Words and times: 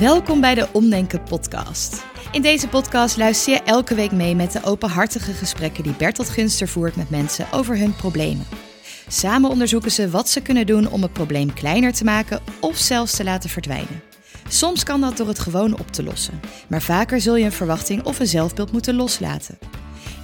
Welkom 0.00 0.40
bij 0.40 0.54
de 0.54 0.68
Omdenken 0.72 1.22
podcast. 1.22 2.04
In 2.32 2.42
deze 2.42 2.68
podcast 2.68 3.16
luister 3.16 3.52
je 3.52 3.62
elke 3.62 3.94
week 3.94 4.12
mee 4.12 4.34
met 4.34 4.52
de 4.52 4.64
openhartige 4.64 5.32
gesprekken 5.32 5.82
die 5.82 5.92
Bertolt 5.92 6.28
Gunster 6.28 6.68
voert 6.68 6.96
met 6.96 7.10
mensen 7.10 7.46
over 7.52 7.78
hun 7.78 7.96
problemen. 7.96 8.46
Samen 9.08 9.50
onderzoeken 9.50 9.90
ze 9.90 10.10
wat 10.10 10.28
ze 10.28 10.40
kunnen 10.42 10.66
doen 10.66 10.88
om 10.88 11.02
het 11.02 11.12
probleem 11.12 11.54
kleiner 11.54 11.92
te 11.92 12.04
maken 12.04 12.40
of 12.60 12.76
zelfs 12.76 13.16
te 13.16 13.24
laten 13.24 13.50
verdwijnen. 13.50 14.02
Soms 14.48 14.82
kan 14.82 15.00
dat 15.00 15.16
door 15.16 15.28
het 15.28 15.38
gewoon 15.38 15.78
op 15.78 15.90
te 15.90 16.02
lossen, 16.02 16.40
maar 16.68 16.82
vaker 16.82 17.20
zul 17.20 17.36
je 17.36 17.44
een 17.44 17.52
verwachting 17.52 18.04
of 18.04 18.18
een 18.18 18.26
zelfbeeld 18.26 18.72
moeten 18.72 18.94
loslaten. 18.94 19.58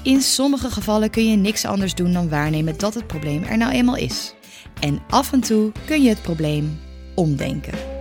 In 0.03 0.21
sommige 0.21 0.71
gevallen 0.71 1.11
kun 1.11 1.31
je 1.31 1.37
niks 1.37 1.65
anders 1.65 1.95
doen 1.95 2.13
dan 2.13 2.29
waarnemen 2.29 2.79
dat 2.79 2.95
het 2.95 3.07
probleem 3.07 3.43
er 3.43 3.57
nou 3.57 3.73
eenmaal 3.73 3.97
is. 3.97 4.35
En 4.81 5.03
af 5.09 5.33
en 5.33 5.41
toe 5.41 5.73
kun 5.85 6.03
je 6.03 6.09
het 6.09 6.23
probleem 6.23 6.81
omdenken. 7.15 7.92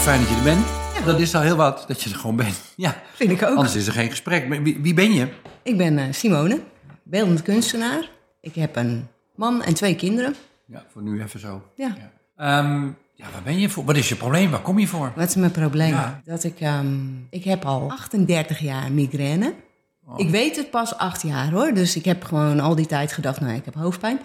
Fijn 0.00 0.20
dat 0.20 0.28
je 0.28 0.34
er 0.36 0.42
bent. 0.42 0.66
Dat 1.06 1.20
is 1.20 1.34
al 1.34 1.40
heel 1.40 1.56
wat, 1.56 1.84
dat 1.88 2.02
je 2.02 2.10
er 2.10 2.16
gewoon 2.16 2.36
bent. 2.36 2.60
Ja, 2.76 3.02
Vind 3.14 3.30
ik 3.30 3.42
ook. 3.42 3.56
anders 3.56 3.74
is 3.74 3.86
er 3.86 3.92
geen 3.92 4.10
gesprek. 4.10 4.48
Maar 4.48 4.62
wie, 4.62 4.78
wie 4.80 4.94
ben 4.94 5.12
je? 5.12 5.28
Ik 5.62 5.76
ben 5.76 5.98
eh, 5.98 6.04
Simone, 6.10 6.60
beeldend 7.02 7.42
kunstenaar. 7.42 8.10
Ik 8.40 8.54
heb 8.54 8.76
een 8.76 9.08
man 9.34 9.62
en 9.62 9.74
twee 9.74 9.94
kinderen. 9.94 10.34
Ja, 10.66 10.84
voor 10.92 11.02
nu 11.02 11.22
even 11.22 11.40
zo. 11.40 11.62
Ja. 11.74 11.94
Ja, 11.98 12.10
Ehm, 12.36 12.84
ja 13.14 13.26
waar 13.32 13.42
ben 13.44 13.58
je 13.58 13.68
voor? 13.68 13.84
Wat 13.84 13.96
is 13.96 14.08
je 14.08 14.16
probleem? 14.16 14.50
Waar 14.50 14.60
kom 14.62 14.78
je 14.78 14.86
voor? 14.86 15.12
Wat 15.16 15.28
is 15.28 15.34
mijn 15.34 15.50
probleem? 15.50 15.90
Ja. 15.90 16.20
Dat 16.24 16.44
ik, 16.44 16.60
ehm, 16.60 16.96
ik 17.30 17.44
heb 17.44 17.64
al 17.64 17.90
38 17.90 18.58
jaar 18.58 18.92
migraine. 18.92 19.54
Oh. 20.06 20.18
Ik 20.18 20.28
weet 20.30 20.56
het 20.56 20.70
pas 20.70 20.96
acht 20.96 21.22
jaar 21.22 21.50
hoor. 21.50 21.72
Dus 21.74 21.96
ik 21.96 22.04
heb 22.04 22.24
gewoon 22.24 22.60
al 22.60 22.74
die 22.74 22.86
tijd 22.86 23.12
gedacht, 23.12 23.40
nou 23.40 23.54
ik 23.54 23.64
heb 23.64 23.74
hoofdpijn. 23.74 24.16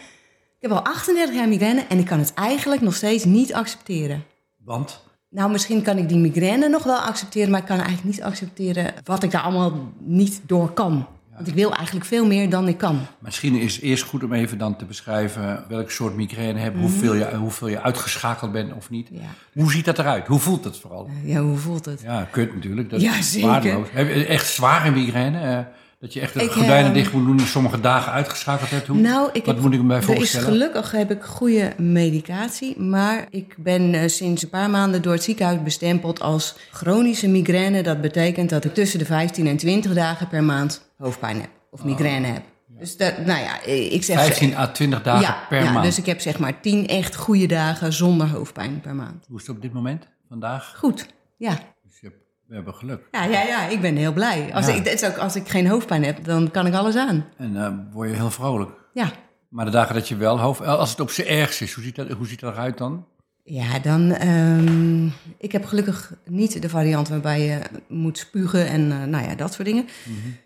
Ik 0.60 0.70
heb 0.70 0.72
al 0.72 0.84
38 0.84 1.36
jaar 1.36 1.48
migraine 1.48 1.86
en 1.90 1.98
ik 2.00 2.06
kan 2.06 2.20
het 2.20 2.34
eigenlijk 2.34 2.82
nog 2.82 2.96
steeds 2.96 3.24
niet 3.26 3.54
accepteren. 3.54 4.24
Want? 4.64 5.04
Nou, 5.30 5.52
misschien 5.52 5.82
kan 5.82 5.98
ik 5.98 6.10
die 6.10 6.18
migraine 6.18 6.68
nog 6.70 6.84
wel 6.84 6.98
accepteren, 6.98 7.50
maar 7.52 7.60
ik 7.60 7.66
kan 7.66 7.78
eigenlijk 7.78 8.08
niet 8.08 8.22
accepteren 8.22 8.94
wat 9.04 9.24
ik 9.24 9.32
daar 9.32 9.42
allemaal 9.42 9.92
niet 10.00 10.42
door 10.46 10.72
kan. 10.72 11.08
Want 11.36 11.48
ik 11.48 11.54
wil 11.54 11.74
eigenlijk 11.74 12.06
veel 12.06 12.26
meer 12.26 12.50
dan 12.50 12.68
ik 12.68 12.78
kan. 12.78 13.00
Misschien 13.20 13.56
is 13.56 13.76
het 13.76 13.84
eerst 13.84 14.04
goed 14.04 14.24
om 14.24 14.34
even 14.34 14.58
dan 14.58 14.76
te 14.78 14.86
beschrijven 14.86 15.64
welk 15.68 15.92
soort 15.92 16.16
migraine 16.16 16.54
je 16.60 16.64
hebt, 16.64 16.78
hoeveel, 16.78 17.14
je, 17.16 17.36
hoeveel 17.36 17.68
je 17.68 17.82
uitgeschakeld 17.82 18.52
bent 18.52 18.74
of 18.74 18.90
niet. 18.90 19.12
Mhm. 19.12 19.22
Ja. 19.22 19.62
Hoe 19.62 19.72
ziet 19.72 19.86
dat 19.86 20.00
eruit? 20.00 20.28
Hoe 20.28 20.40
voelt 20.40 20.64
het 20.64 20.78
vooral? 20.78 21.10
Ja, 21.24 21.42
hoe 21.42 21.58
voelt 21.58 21.86
het? 21.86 22.02
Ja, 22.02 22.28
kut 22.32 22.54
natuurlijk. 22.54 22.90
Dat 22.90 23.02
Ja, 23.02 23.18
is 23.18 23.32
zeker. 23.32 23.48
waardeloos. 23.50 23.88
Heb 23.92 24.10
echt 24.10 24.48
zware 24.48 24.92
migraine? 24.92 25.68
Eh, 26.06 26.12
dat 26.12 26.14
je 26.14 26.20
echt 26.20 26.34
de 26.34 26.44
Ik, 26.44 26.52
gordijnen 26.52 26.86
ehm, 26.86 26.94
dicht 26.94 27.14
moet 27.14 27.26
doen 27.26 27.40
en 27.40 27.48
sommige 27.48 27.80
dagen 27.80 28.12
uitgeschakeld 28.12 28.70
hebt? 28.70 28.88
Hoe, 28.88 28.98
Nou, 28.98 29.30
ik 29.34 29.46
wat 29.46 29.56
heb, 29.56 29.64
moet 29.64 29.74
ik 29.74 29.82
me 29.82 29.88
bij 29.88 29.98
er 29.98 30.10
is 30.10 30.16
voorstellen? 30.16 30.48
gelukkig 30.48 30.92
heb 30.92 31.12
ik 31.12 31.24
goede 31.24 31.74
medicatie, 31.78 32.80
maar 32.80 33.28
ik 33.30 33.56
ben 33.58 33.94
eh, 33.94 34.08
sinds 34.08 34.44
een 34.44 34.50
paar 34.50 34.70
maanden 34.70 35.02
door 35.02 35.14
het 35.14 35.24
ziekenhuis 35.24 35.64
bestempeld 35.64 36.22
als 36.22 36.56
chronische 36.72 37.28
migraine. 37.28 37.84
Dat 37.84 38.02
betekent 38.02 38.50
dat 38.50 38.66
ik 38.66 38.74
tussen 38.74 39.00
de 39.00 39.06
15 39.06 39.48
en 39.48 39.58
20 39.58 39.94
dagen 39.94 40.28
per 40.28 40.44
maand 40.44 40.90
hoofdpijn 40.98 41.42
heb 41.42 41.50
of 41.72 41.84
migraine 41.84 42.28
heb. 42.28 42.44
Dus 42.80 42.98
dat, 42.98 43.18
nou 43.26 43.40
ja, 43.40 43.64
ik 43.64 44.04
zeg 44.04 44.20
15 44.20 44.56
à 44.58 44.72
20 44.72 45.02
dagen 45.02 45.22
ja, 45.22 45.46
per 45.50 45.64
ja, 45.64 45.72
maand. 45.72 45.86
Dus 45.86 45.98
ik 45.98 46.06
heb 46.06 46.22
zeg 46.22 46.40
maar 46.40 46.60
10 46.62 46.88
echt 46.88 47.16
goede 47.16 47.46
dagen 47.46 47.94
zonder 47.94 48.28
hoofdpijn 48.28 48.82
per 48.82 48.96
maand. 48.96 49.26
Hoe 49.28 49.40
is 49.40 49.48
het 49.48 49.56
op 49.56 49.62
dit 49.62 49.74
moment, 49.74 50.08
vandaag? 50.30 50.76
Goed, 50.78 51.06
ja. 51.38 51.50
Dus 51.84 52.00
je 52.00 52.08
hebt- 52.08 52.25
we 52.48 52.56
hebben 52.56 52.74
geluk. 52.74 53.08
Ja, 53.12 53.24
ja, 53.24 53.42
ja, 53.44 53.68
ik 53.68 53.82
ben 53.82 53.96
heel 53.96 54.14
blij. 54.14 54.54
Als, 54.54 54.66
Ja. 54.68 54.74
ik, 54.74 54.84
het 54.86 55.02
is 55.02 55.10
ook, 55.10 55.18
als 55.18 55.36
ik 55.36 55.48
geen 55.48 55.68
hoofdpijn 55.68 56.04
heb, 56.04 56.24
dan 56.24 56.52
kan 56.52 56.68
ik 56.68 56.74
alles 56.74 56.96
aan. 56.96 57.26
En 57.38 57.56
eh 57.58 57.72
word 57.92 58.10
je 58.10 58.16
heel 58.16 58.32
vrolijk. 58.32 58.72
Ja. 58.94 59.12
Maar 59.50 59.66
de 59.66 59.72
dagen 59.72 59.96
dat 59.96 60.08
je 60.08 60.16
wel 60.16 60.40
hoofd... 60.40 60.62
Als 60.62 60.90
het 60.90 61.00
op 61.00 61.10
zijn 61.10 61.28
ergst 61.28 61.62
is, 61.62 61.74
hoe 61.74 61.84
ziet 61.84 61.96
dat, 61.96 62.10
hoe 62.10 62.28
ziet 62.28 62.40
dat 62.40 62.54
eruit 62.54 62.78
dan? 62.78 63.06
Ja, 63.44 63.80
dan. 63.80 64.12
ehm, 64.12 65.06
ik 65.38 65.52
heb 65.52 65.66
gelukkig 65.66 66.14
niet 66.26 66.62
de 66.62 66.70
variant 66.70 67.08
waarbij 67.10 67.42
je 67.42 67.60
moet 67.88 68.18
spugen 68.18 68.68
en 68.68 68.92
eh, 68.92 69.04
nou 69.04 69.24
ja, 69.28 69.36
dat 69.36 69.54
soort 69.54 69.68
dingen. 69.68 69.86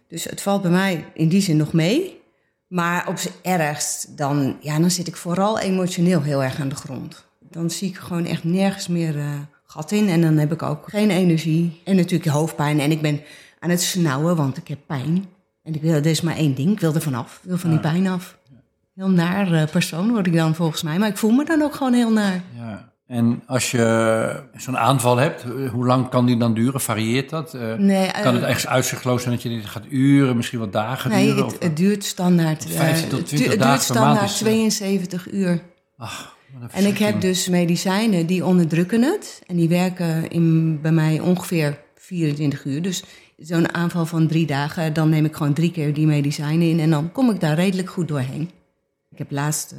Dus 0.07 0.23
het 0.23 0.41
valt 0.41 0.61
bij 0.61 0.71
mij 0.71 1.05
in 1.13 1.27
die 1.29 1.41
zin 1.41 1.57
nog 1.57 1.73
mee. 1.73 2.17
Maar 2.67 3.07
op 3.07 3.17
zijn 3.17 3.33
ergst, 3.41 4.17
dan, 4.17 4.57
ja, 4.61 4.79
dan 4.79 4.91
zit 4.91 5.07
ik 5.07 5.15
vooral 5.15 5.59
emotioneel 5.59 6.21
heel 6.21 6.43
erg 6.43 6.59
aan 6.59 6.69
de 6.69 6.75
grond. 6.75 7.27
Dan 7.49 7.69
zie 7.69 7.89
ik 7.89 7.97
gewoon 7.97 8.25
echt 8.25 8.43
nergens 8.43 8.87
meer 8.87 9.17
eh, 9.17 9.33
gat 9.71 9.91
in. 9.91 10.09
En 10.09 10.21
dan 10.21 10.37
heb 10.37 10.51
ik 10.51 10.63
ook 10.63 10.83
geen 10.89 11.09
energie. 11.11 11.81
En 11.83 11.95
natuurlijk 11.95 12.29
hoofdpijn. 12.31 12.79
En 12.79 12.91
ik 12.91 13.01
ben 13.01 13.21
aan 13.59 13.69
het 13.69 13.81
snauwen, 13.81 14.35
want 14.35 14.57
ik 14.57 14.67
heb 14.67 14.79
pijn. 14.85 15.25
En 15.63 15.75
ik 15.75 15.81
wil, 15.81 15.93
er 15.93 16.05
is 16.05 16.21
maar 16.21 16.35
één 16.35 16.55
ding, 16.55 16.71
ik 16.71 16.79
wil 16.79 16.93
er 16.95 17.01
vanaf. 17.01 17.39
Ik 17.43 17.49
wil 17.49 17.57
van 17.57 17.69
die 17.69 17.79
pijn 17.79 18.07
af. 18.07 18.37
Heel 18.95 19.09
naar 19.09 19.53
eh, 19.53 19.69
persoon 19.71 20.09
word 20.11 20.27
ik 20.27 20.33
dan 20.35 20.55
volgens 20.55 20.81
mij. 20.83 20.97
Maar 20.99 21.09
ik 21.09 21.17
voel 21.17 21.31
me 21.31 21.45
dan 21.45 21.61
ook 21.61 21.75
gewoon 21.75 21.93
heel 21.93 22.11
naar. 22.11 22.41
Ja. 22.57 22.87
En 23.07 23.43
als 23.47 23.71
je 23.71 24.43
zo'n 24.57 24.77
aanval 24.77 25.17
hebt, 25.17 25.43
eh, 25.43 25.69
hoe 25.71 25.85
lang 25.85 26.09
kan 26.09 26.25
die 26.25 26.37
dan 26.37 26.53
duren? 26.53 26.81
Varieert 26.81 27.29
dat? 27.29 27.53
Eh, 27.53 27.73
Nee, 27.75 28.11
kan 28.21 28.33
het 28.35 28.43
echt 28.43 28.67
uitzichtloos 28.67 29.21
zijn 29.21 29.33
dat 29.33 29.43
je 29.43 29.49
dit 29.49 29.65
gaat 29.65 29.83
uren, 29.89 30.35
misschien 30.35 30.59
wat 30.59 30.73
dagen 30.73 31.09
Nee, 31.09 31.25
duren? 31.25 31.43
het, 31.45 31.53
of, 31.53 31.59
het 31.61 31.77
duurt 31.77 32.03
standaard. 32.03 32.65
eh, 32.65 32.71
15 32.71 33.09
tot 33.09 33.19
het 33.19 33.27
20 33.27 33.47
du- 33.47 33.53
het 33.53 33.61
dagen 33.61 33.75
duurt 33.77 33.97
standaard 33.97 34.29
is, 34.29 34.31
eh, 34.31 34.37
72 34.47 35.31
uur. 35.31 35.61
ach, 35.97 36.35
En 36.71 36.85
ik 36.85 36.97
heb 36.97 37.21
dus 37.21 37.47
medicijnen 37.47 38.25
die 38.25 38.45
onderdrukken 38.45 39.01
het. 39.01 39.41
En 39.47 39.55
die 39.55 39.69
werken 39.69 40.29
in, 40.29 40.81
bij 40.81 40.91
mij 40.91 41.19
ongeveer 41.19 41.77
24 41.95 42.65
uur. 42.65 42.81
Dus 42.81 43.03
zo'n 43.37 43.73
aanval 43.73 44.05
van 44.05 44.27
drie 44.27 44.45
dagen, 44.45 44.93
dan 44.93 45.09
neem 45.09 45.25
ik 45.25 45.35
gewoon 45.35 45.53
drie 45.53 45.71
keer 45.71 45.93
die 45.93 46.07
medicijnen 46.07 46.69
in. 46.69 46.79
En 46.79 46.89
dan 46.89 47.11
kom 47.11 47.29
ik 47.29 47.39
daar 47.39 47.55
redelijk 47.55 47.89
goed 47.89 48.07
doorheen. 48.07 48.49
Ik 49.11 49.17
heb 49.17 49.31
laatst 49.31 49.75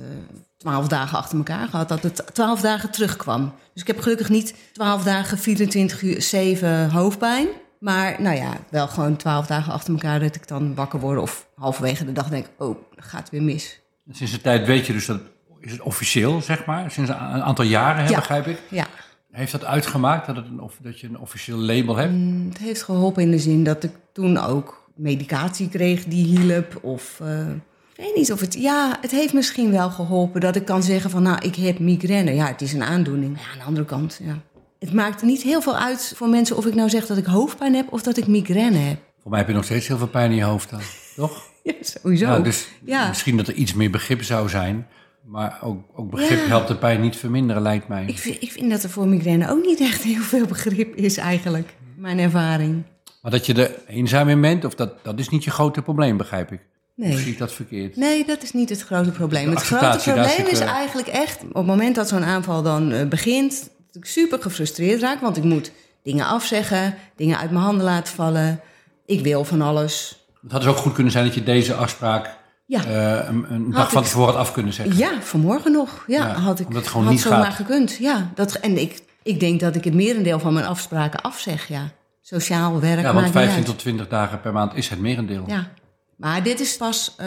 twaalf 0.56 0.88
dagen 0.88 1.19
achter 1.19 1.38
elkaar 1.38 1.69
gehad 1.69 1.88
dat 1.88 2.03
het 2.03 2.22
twaalf 2.32 2.60
dagen 2.60 2.91
terugkwam. 2.91 3.52
Dus 3.72 3.82
ik 3.82 3.88
heb 3.88 4.00
gelukkig 4.00 4.28
niet 4.28 4.54
twaalf 4.72 5.02
dagen, 5.02 5.38
24 5.38 6.02
uur, 6.02 6.22
7 6.22 6.91
hoofdpijn. 6.91 7.48
Maar 7.78 8.22
nou 8.22 8.37
ja, 8.37 8.56
wel 8.70 8.88
gewoon 8.88 9.16
twaalf 9.16 9.47
dagen 9.47 9.72
achter 9.72 9.92
elkaar 9.92 10.20
dat 10.20 10.34
ik 10.34 10.48
dan 10.48 10.75
wakker 10.75 11.00
word. 11.00 11.19
Of 11.19 11.48
halverwege 11.54 12.04
de 12.04 12.12
dag 12.12 12.28
denk, 12.28 12.47
oh, 12.58 12.76
dat 12.94 13.04
gaat 13.04 13.31
weer 13.31 13.42
mis. 13.42 13.81
Sinds 14.10 14.32
de 14.32 14.41
tijd 14.41 14.66
weet 14.66 14.87
je 14.87 14.92
dus 14.92 15.06
dat, 15.06 15.20
is 15.60 15.72
het 15.72 15.81
officieel, 15.81 16.41
zeg 16.41 16.65
maar? 16.65 16.91
Sinds 16.91 17.10
een 17.10 17.16
aantal 17.16 17.65
jaren, 17.65 18.04
hè, 18.04 18.10
Ja. 18.10 18.16
begrijp 18.16 18.47
ik. 18.47 18.59
Ja, 18.71 18.87
Heeft 19.32 19.53
dat 19.53 19.65
uitgemaakt, 19.65 20.26
dat, 20.26 20.37
het 20.37 20.47
een, 20.47 20.60
of, 20.60 20.76
dat 20.82 21.00
je 21.00 21.06
een 21.06 21.19
officieel 21.19 21.59
label 21.59 21.97
hebt? 21.97 22.12
het 22.48 22.59
heeft 22.59 22.82
geholpen 22.82 23.22
in 23.22 23.31
de 23.31 23.38
zin 23.38 23.65
dat 23.65 23.84
ik 23.84 23.91
toen 24.12 24.38
ook 24.38 24.88
medicatie 24.94 25.69
kreeg 25.69 26.04
die 26.04 26.25
hielp. 26.38 26.78
Of 26.82 27.20
eh, 27.22 27.41
ik 27.49 27.56
weet 27.97 28.16
niet 28.16 28.32
of 28.32 28.41
het. 28.41 28.54
Ja, 28.54 28.99
het 29.00 29.10
heeft 29.10 29.32
misschien 29.32 29.70
wel 29.70 29.91
geholpen 29.91 30.41
dat 30.41 30.56
ik 30.56 30.65
kan 30.65 30.82
zeggen 30.82 31.10
van 31.10 31.22
nou, 31.22 31.38
ik 31.47 31.54
heb 31.56 31.78
migraine. 31.78 32.34
Ja, 32.34 32.47
het 32.47 32.60
is 32.62 32.72
een 32.72 32.82
aandoening. 32.82 33.32
Maar 33.32 33.43
ja, 33.43 33.50
aan 33.53 33.59
de 33.59 33.65
andere 33.65 33.87
kant, 33.87 34.20
ja. 34.22 34.38
Het 34.78 34.93
maakt 34.93 35.22
niet 35.22 35.43
heel 35.43 35.62
veel 35.62 35.76
uit 35.76 36.12
voor 36.16 36.28
mensen 36.28 36.56
of 36.56 36.66
ik 36.66 36.75
nou 36.75 36.88
zeg 36.88 37.06
dat 37.06 37.16
ik 37.16 37.25
hoofdpijn 37.26 37.75
heb 37.75 37.93
of 37.93 38.03
dat 38.03 38.16
ik 38.16 38.26
migraine 38.26 38.76
heb. 38.78 38.99
Voor 39.22 39.31
mij 39.31 39.41
heb 39.41 39.49
je 39.49 39.54
nog 39.54 39.65
steeds 39.65 39.87
heel 39.88 39.99
veel 39.99 40.09
pijn 40.09 40.31
in 40.31 40.37
je 40.37 40.43
hoofd 40.43 40.70
dan, 40.70 40.81
toch? 41.16 41.43
Ja, 41.62 41.72
sowieso. 41.81 42.26
Ja, 42.26 42.38
dus 42.38 42.69
Ja. 42.84 43.09
misschien 43.09 43.37
dat 43.37 43.49
er 43.49 43.54
iets 43.54 43.75
meer 43.75 43.91
begrip 43.91 44.22
zou 44.22 44.49
zijn. 44.49 44.87
Maar 45.25 45.58
ook, 45.62 45.84
ook 45.94 46.10
begrip 46.10 46.38
Ja. 46.38 46.47
helpt 46.47 46.69
de 46.69 46.76
pijn 46.76 47.00
niet 47.00 47.16
verminderen, 47.16 47.62
lijkt 47.62 47.88
mij. 47.88 48.04
ik, 48.06 48.19
vind, 48.19 48.42
ik 48.42 48.53
vind 48.53 48.70
dat 48.70 48.82
er 48.82 48.91
voor 48.91 49.08
migraine 49.08 49.50
ook 49.50 49.64
niet 49.64 49.81
echt 49.81 50.03
heel 50.03 50.22
veel 50.22 50.47
begrip 50.47 50.94
is 50.94 51.16
eigenlijk. 51.16 51.75
Mijn 51.97 52.19
ervaring. 52.19 52.82
Maar 53.22 53.31
dat 53.31 53.47
je 53.47 53.54
er 53.54 53.75
eenzaam 53.86 54.28
in 54.28 54.41
bent, 54.41 54.64
of 54.64 54.75
dat, 54.75 55.04
dat 55.04 55.19
is 55.19 55.28
niet 55.28 55.44
je 55.44 55.50
grote 55.50 55.82
probleem, 55.82 56.16
begrijp 56.16 56.53
ik. 56.53 56.60
Nee. 56.94 57.12
Of 57.12 57.19
zie 57.19 57.32
ik 57.32 57.38
dat 57.38 57.53
verkeerd? 57.53 57.97
Nee, 57.97 58.25
dat 58.26 58.42
is 58.42 58.53
niet 58.53 58.69
het 58.69 58.82
grote 58.82 59.10
probleem. 59.10 59.50
Het 59.50 59.62
grote 59.62 59.98
probleem 60.03 60.47
is 60.47 60.60
eh, 60.60 60.69
eigenlijk 60.69 61.08
echt... 61.08 61.42
op 61.42 61.54
het 61.54 61.66
moment 61.66 61.94
dat 61.94 62.08
zo'n 62.08 62.25
aanval 62.25 62.62
dan 62.62 62.92
eh, 62.92 63.08
begint... 63.08 63.70
dat 63.87 63.97
ik 63.97 64.04
super 64.04 64.42
gefrustreerd 64.42 65.00
raak, 65.00 65.20
want 65.20 65.37
ik 65.37 65.42
moet 65.42 65.72
dingen 66.02 66.26
afzeggen... 66.26 66.94
dingen 67.16 67.38
uit 67.38 67.50
mijn 67.50 67.64
handen 67.64 67.84
laten 67.84 68.14
vallen. 68.14 68.60
Ik 69.06 69.20
wil 69.20 69.44
van 69.44 69.60
alles. 69.60 70.25
Het 70.42 70.52
had 70.52 70.60
dus 70.60 70.70
ook 70.70 70.76
goed 70.76 70.92
kunnen 70.92 71.12
zijn 71.12 71.25
dat 71.25 71.34
je 71.34 71.42
deze 71.42 71.75
afspraak 71.75 72.37
Ja, 72.70 72.84
eh, 72.84 73.28
een, 73.28 73.47
een 73.53 73.70
dag 73.70 73.91
van 73.91 74.03
tevoren 74.03 74.37
af 74.37 74.52
kunnen 74.52 74.72
zeggen. 74.72 74.96
ja 74.96 75.20
vanmorgen 75.20 75.72
nog. 75.72 76.05
Ja, 76.06 76.26
Ja, 76.26 76.32
had 76.34 76.61
ik 76.61 76.67
omdat 76.67 76.82
het 76.82 76.90
gewoon 76.90 77.06
had 77.06 77.14
niet 77.14 77.22
zomaar 77.22 77.44
gaat. 77.44 77.55
gekund. 77.55 77.96
Ja, 77.96 78.31
dat, 78.34 78.55
en 78.55 78.81
ik, 78.81 79.00
ik 79.22 79.40
denk 79.40 79.61
dat 79.61 79.76
ik 79.76 79.84
het 79.84 79.94
merendeel 79.94 80.38
van 80.38 80.52
mijn 80.52 80.67
afspraken 80.67 81.20
afzeg, 81.20 81.69
ja. 81.69 81.90
Sociaal 82.22 82.81
werk 82.81 83.00
Ja, 83.00 83.12
want 83.12 83.25
niet 83.25 83.32
15 83.34 83.56
uit. 83.56 83.64
tot 83.67 83.78
20 83.78 84.08
dagen 84.08 84.40
per 84.40 84.52
maand 84.52 84.75
is 84.75 84.88
het 84.88 84.99
merendeel. 85.00 85.44
Ja, 85.46 85.69
maar 86.17 86.43
dit 86.43 86.61
is 86.61 86.76
pas, 86.76 87.14
eh, 87.17 87.26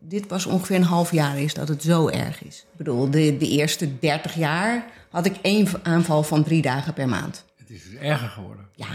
dit 0.00 0.26
pas 0.26 0.46
ongeveer 0.46 0.76
een 0.76 0.82
half 0.82 1.12
jaar 1.12 1.38
is 1.38 1.54
dat 1.54 1.68
het 1.68 1.82
zo 1.82 2.08
erg 2.08 2.44
is. 2.44 2.58
Ik 2.72 2.76
bedoel, 2.76 3.10
de, 3.10 3.36
de 3.36 3.48
eerste 3.48 3.98
30 3.98 4.34
jaar 4.34 4.84
had 5.10 5.26
ik 5.26 5.36
één 5.42 5.66
aanval 5.82 6.22
van 6.22 6.42
drie 6.44 6.62
dagen 6.62 6.92
per 6.92 7.08
maand. 7.08 7.44
Het 7.56 7.70
is 7.70 7.82
dus 7.82 7.94
erger 8.00 8.28
geworden. 8.28 8.66
Ja, 8.74 8.86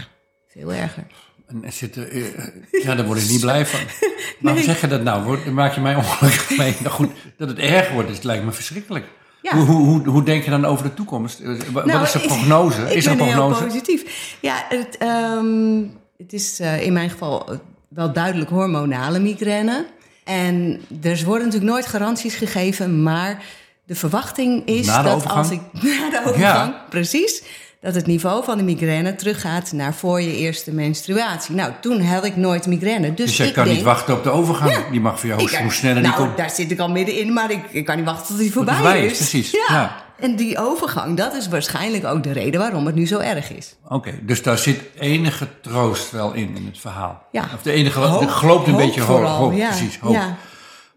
veel 0.46 0.72
erger. 0.72 1.06
En 1.46 1.64
er 1.64 1.72
zitten, 1.72 2.10
eh, 2.10 2.26
eh, 2.26 2.44
ja, 2.82 2.94
daar 2.94 3.06
word 3.06 3.22
ik 3.22 3.28
niet 3.28 3.40
blij 3.40 3.66
van. 3.66 3.80
Waarom 4.40 4.62
zeg 4.62 4.80
je 4.80 4.86
dat 4.86 5.02
nou? 5.02 5.24
Word- 5.24 5.46
maak 5.52 5.74
je 5.74 5.80
mij 5.80 5.94
ongelukkig 5.94 6.56
mee. 6.58 6.74
Nou 6.78 6.90
goed, 6.94 7.10
dat 7.36 7.48
het 7.48 7.58
erger 7.58 7.94
wordt, 7.94 8.10
is, 8.10 8.22
lijkt 8.22 8.44
me 8.44 8.52
verschrikkelijk. 8.52 9.04
Ja. 9.42 9.56
Hoe, 9.56 9.64
hoe, 9.64 9.86
hoe, 9.86 10.08
hoe 10.08 10.22
denk 10.22 10.44
je 10.44 10.50
dan 10.50 10.64
over 10.64 10.84
de 10.84 10.94
toekomst? 10.94 11.40
Eh, 11.40 11.46
wa- 11.72 11.84
Nou, 11.84 11.98
Wat 11.98 12.06
is 12.06 12.12
de 12.22 12.26
prognose? 12.28 12.80
Ik 12.90 12.92
is 12.96 13.04
er 13.04 13.10
een 13.10 13.16
prognose? 13.16 13.58
heel 13.58 13.66
positief. 13.68 14.36
Ja, 14.40 14.64
het, 14.68 14.96
ehm, 14.98 15.82
het 16.18 16.32
is 16.32 16.60
in 16.60 16.92
mijn 16.92 17.10
geval 17.10 17.60
wel 17.88 18.12
duidelijk 18.12 18.50
hormonale 18.50 19.18
migraine. 19.18 19.86
En 20.24 20.80
er 21.02 21.22
worden 21.24 21.44
natuurlijk 21.46 21.72
nooit 21.72 21.86
garanties 21.86 22.34
gegeven, 22.34 23.02
maar 23.02 23.42
de 23.84 23.94
verwachting 23.94 24.66
is 24.66 24.86
de 24.86 25.02
dat 25.02 25.26
als 25.28 25.50
ik 25.50 25.60
na 25.72 26.10
de 26.10 26.18
overgang, 26.24 26.38
Ja. 26.40 26.84
precies, 26.90 27.42
dat 27.86 27.94
het 27.94 28.06
niveau 28.06 28.44
van 28.44 28.58
de 28.58 28.64
migraine 28.64 29.14
teruggaat 29.14 29.72
naar 29.72 29.94
voor 29.94 30.20
je 30.20 30.36
eerste 30.36 30.72
menstruatie. 30.72 31.54
Nou, 31.54 31.72
toen 31.80 32.00
had 32.00 32.24
ik 32.24 32.36
nooit 32.36 32.66
migraine. 32.66 33.14
Dus, 33.14 33.26
Dus 33.26 33.36
jij 33.36 33.46
ik 33.46 33.52
kan 33.54 33.64
denk, 33.64 33.76
niet 33.76 33.84
wachten 33.84 34.14
op 34.14 34.22
de 34.22 34.30
overgang. 34.30 34.90
Die 34.90 35.00
mag 35.00 35.20
voor 35.20 35.28
jou 35.28 35.40
hoe 35.62 35.72
sneller 35.72 36.02
die 36.02 36.10
nou, 36.10 36.24
komt. 36.24 36.36
daar 36.36 36.50
zit 36.50 36.70
ik 36.70 36.78
al 36.78 36.90
middenin, 36.90 37.32
maar 37.32 37.50
ik, 37.50 37.60
ik 37.70 37.84
kan 37.84 37.96
niet 37.96 38.04
wachten 38.04 38.26
tot 38.26 38.38
die 38.38 38.52
voorbij, 38.52 38.74
voorbij 38.74 39.04
is, 39.06 39.16
precies. 39.16 39.50
Ja. 39.50 39.64
Ja. 39.68 40.04
En 40.20 40.36
die 40.36 40.58
overgang, 40.58 41.16
dat 41.16 41.34
is 41.34 41.48
waarschijnlijk 41.48 42.04
ook 42.04 42.22
de 42.22 42.32
reden 42.32 42.60
waarom 42.60 42.86
het 42.86 42.94
nu 42.94 43.06
zo 43.06 43.18
erg 43.18 43.52
is. 43.52 43.74
Oké, 43.88 44.14
dus 44.22 44.42
daar 44.42 44.58
zit 44.58 44.80
enige 44.98 45.48
troost 45.60 46.10
wel 46.10 46.32
in, 46.32 46.56
in 46.56 46.66
het 46.66 46.78
verhaal. 46.78 47.22
Ja. 47.32 47.48
Of 47.54 47.62
de 47.62 47.72
enige, 47.72 47.98
Hoop- 48.00 48.20
de 48.20 48.28
geloopt 48.28 48.66
een 48.66 48.72
hoop 48.72 48.82
beetje 48.82 49.00
hoop, 49.00 49.16
vooral, 49.16 49.36
hoop, 49.36 49.52
ja. 49.52 49.68
precies, 49.68 49.98
hoop. 49.98 50.12
Ja. 50.12 50.36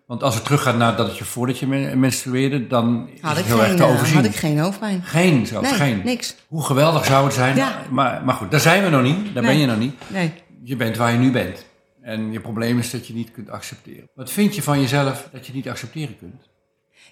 Want 0.09 0.23
als 0.23 0.35
het 0.35 0.43
teruggaat 0.43 0.77
naar 0.77 0.95
dat 0.95 1.07
het 1.07 1.17
je 1.17 1.23
voordat 1.23 1.59
je 1.59 1.67
men- 1.67 1.99
menstrueerde, 1.99 2.67
dan 2.67 3.09
is 3.13 3.21
Had 3.21 3.35
het 3.37 3.45
heel 3.45 3.57
erg 3.59 3.67
geen, 3.67 3.75
te 3.77 3.83
eh, 3.83 3.89
overzien. 3.93 4.15
had 4.15 4.25
ik 4.25 4.35
geen 4.35 4.59
hoofdpijn. 4.59 5.01
Geen, 5.03 5.47
zelfs 5.47 5.69
Nee, 5.69 5.77
geen. 5.79 6.01
niks. 6.03 6.35
Hoe 6.47 6.63
geweldig 6.63 7.05
zou 7.05 7.25
het 7.25 7.33
zijn. 7.33 7.55
Ja. 7.55 7.81
Maar, 7.89 8.21
maar 8.25 8.35
goed, 8.35 8.51
daar 8.51 8.59
zijn 8.59 8.83
we 8.83 8.89
nog 8.89 9.01
niet. 9.01 9.33
Daar 9.33 9.43
ben 9.43 9.57
je 9.57 9.65
nog 9.65 9.77
niet. 9.77 9.95
Nee. 10.07 10.31
Je 10.63 10.75
bent 10.75 10.97
waar 10.97 11.11
je 11.11 11.17
nu 11.17 11.31
bent. 11.31 11.65
En 12.01 12.31
je 12.31 12.39
probleem 12.39 12.79
is 12.79 12.91
dat 12.91 13.07
je 13.07 13.13
niet 13.13 13.31
kunt 13.31 13.49
accepteren. 13.49 14.09
Wat 14.13 14.31
vind 14.31 14.55
je 14.55 14.61
van 14.61 14.81
jezelf 14.81 15.29
dat 15.31 15.47
je 15.47 15.53
niet 15.53 15.69
accepteren 15.69 16.17
kunt? 16.17 16.49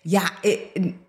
Ja, 0.02 0.22
ik, 0.42 0.60